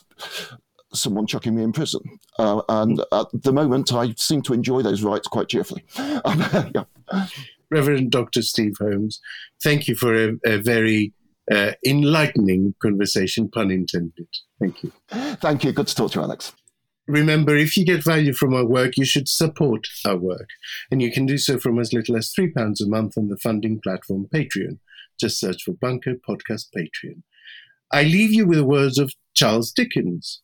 someone 0.93 1.27
chucking 1.27 1.55
me 1.55 1.63
in 1.63 1.71
prison. 1.71 2.19
Uh, 2.37 2.61
and 2.69 3.01
at 3.11 3.27
the 3.33 3.53
moment, 3.53 3.93
I 3.93 4.13
seem 4.17 4.41
to 4.43 4.53
enjoy 4.53 4.81
those 4.81 5.03
rights 5.03 5.27
quite 5.27 5.49
cheerfully. 5.49 5.83
Um, 6.25 6.71
yeah. 6.75 7.25
Reverend 7.73 8.11
Dr. 8.11 8.41
Steve 8.41 8.73
Holmes, 8.79 9.19
thank 9.63 9.87
you 9.87 9.95
for 9.95 10.13
a, 10.13 10.33
a 10.45 10.57
very 10.57 11.13
uh, 11.51 11.71
enlightening 11.85 12.75
conversation, 12.81 13.49
pun 13.49 13.71
intended. 13.71 14.27
Thank 14.59 14.83
you. 14.83 14.91
Thank 15.09 15.63
you. 15.63 15.71
Good 15.71 15.87
to 15.87 15.95
talk 15.95 16.11
to 16.11 16.19
you, 16.19 16.23
Alex. 16.23 16.53
Remember, 17.07 17.57
if 17.57 17.75
you 17.75 17.85
get 17.85 18.03
value 18.03 18.33
from 18.33 18.53
our 18.53 18.65
work, 18.65 18.95
you 18.95 19.03
should 19.03 19.27
support 19.27 19.87
our 20.05 20.15
work. 20.15 20.49
And 20.89 21.01
you 21.01 21.11
can 21.11 21.25
do 21.25 21.37
so 21.37 21.59
from 21.59 21.79
as 21.79 21.91
little 21.91 22.15
as 22.15 22.33
£3 22.37 22.53
a 22.55 22.87
month 22.87 23.17
on 23.17 23.27
the 23.27 23.37
funding 23.37 23.81
platform 23.83 24.27
Patreon. 24.33 24.79
Just 25.19 25.39
search 25.39 25.63
for 25.63 25.73
Bunker 25.73 26.13
Podcast 26.27 26.67
Patreon. 26.75 27.23
I 27.91 28.03
leave 28.03 28.31
you 28.31 28.47
with 28.47 28.57
the 28.57 28.65
words 28.65 28.97
of 28.97 29.11
Charles 29.35 29.71
Dickens. 29.71 30.41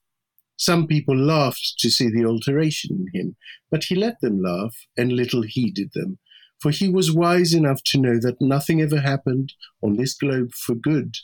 Some 0.58 0.86
people 0.86 1.16
laughed 1.16 1.76
to 1.80 1.90
see 1.90 2.10
the 2.10 2.26
alteration 2.26 3.08
in 3.14 3.20
him, 3.20 3.36
but 3.72 3.86
he 3.86 3.96
let 3.96 4.20
them 4.22 4.42
laugh 4.42 4.76
and 4.98 5.14
little 5.14 5.44
heeded 5.44 5.92
them 5.94 6.20
for 6.62 6.72
he 6.72 6.90
was 6.90 7.14
wise 7.14 7.54
enough 7.54 7.82
to 7.86 8.00
know 8.00 8.20
that 8.20 8.42
nothing 8.42 8.82
ever 8.82 9.02
happened 9.02 9.54
on 9.82 9.96
this 9.96 10.14
globe 10.14 10.52
for 10.54 10.76
good, 10.76 11.16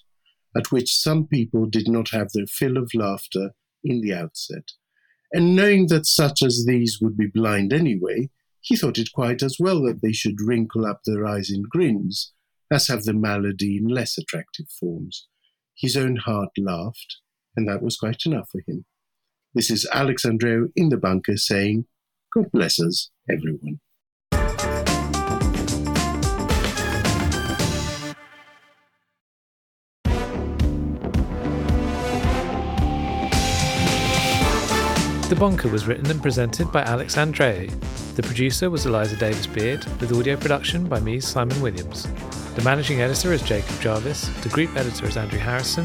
at 0.56 0.72
which 0.72 0.96
some 0.96 1.28
people 1.28 1.66
did 1.66 1.88
not 1.88 2.10
have 2.12 2.30
their 2.34 2.48
fill 2.48 2.78
of 2.78 2.92
laughter 2.94 3.52
in 3.84 4.02
the 4.02 4.14
outset. 4.14 4.72
And 5.34 5.56
knowing 5.56 5.88
that 5.88 6.06
such 6.06 6.42
as 6.42 6.66
these 6.66 7.00
would 7.02 7.18
be 7.18 7.28
blind 7.28 7.74
anyway, 7.74 8.30
he 8.62 8.76
thought 8.76 8.98
it 8.98 9.12
quite 9.14 9.44
as 9.44 9.58
well 9.60 9.82
that 9.84 10.02
they 10.02 10.14
should 10.14 10.42
wrinkle 10.42 10.86
up 10.86 11.02
their 11.06 11.26
eyes 11.26 11.52
in 11.52 11.64
grins, 11.70 12.32
as 12.72 12.88
have 12.88 13.04
the 13.04 13.14
malady 13.14 13.78
in 13.78 13.88
less 13.88 14.18
attractive 14.18 14.68
forms. 14.80 15.28
His 15.78 15.98
own 15.98 16.16
heart 16.16 16.50
laughed, 16.58 17.18
and 17.56 17.68
that 17.68 17.82
was 17.84 17.98
quite 17.98 18.26
enough 18.26 18.50
for 18.52 18.62
him. 18.66 18.86
This 19.54 19.70
is 19.70 19.88
Alex 19.94 20.26
Andreou 20.26 20.72
in 20.76 20.90
the 20.90 20.98
bunker 20.98 21.38
saying, 21.38 21.86
God 22.34 22.52
bless 22.52 22.80
us, 22.80 23.12
everyone. 23.30 23.80
The 35.36 35.42
Bunker 35.42 35.68
was 35.68 35.86
written 35.86 36.10
and 36.10 36.22
presented 36.22 36.72
by 36.72 36.84
Alex 36.84 37.18
Andreou. 37.18 37.70
The 38.16 38.24
producer 38.24 38.70
was 38.70 38.86
Eliza 38.86 39.18
Davis 39.18 39.46
Beard, 39.46 39.84
with 40.00 40.14
audio 40.14 40.38
production 40.38 40.88
by 40.88 41.02
me, 41.02 41.20
Simon 41.20 41.60
Williams. 41.62 42.08
The 42.56 42.62
managing 42.62 43.02
editor 43.02 43.34
is 43.34 43.42
Jacob 43.42 43.78
Jarvis, 43.82 44.30
the 44.44 44.50
group 44.50 44.74
editor 44.78 45.06
is 45.08 45.18
Andrew 45.18 45.40
Harrison, 45.40 45.84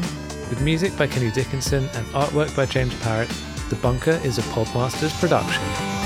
with 0.49 0.61
music 0.61 0.97
by 0.97 1.07
Kenny 1.07 1.31
Dickinson 1.31 1.83
and 1.83 2.07
artwork 2.13 2.55
by 2.55 2.65
James 2.65 2.97
Parrott. 3.01 3.27
The 3.69 3.75
Bunker 3.75 4.21
is 4.23 4.37
a 4.37 4.41
Podmasters 4.53 5.19
production. 5.19 6.00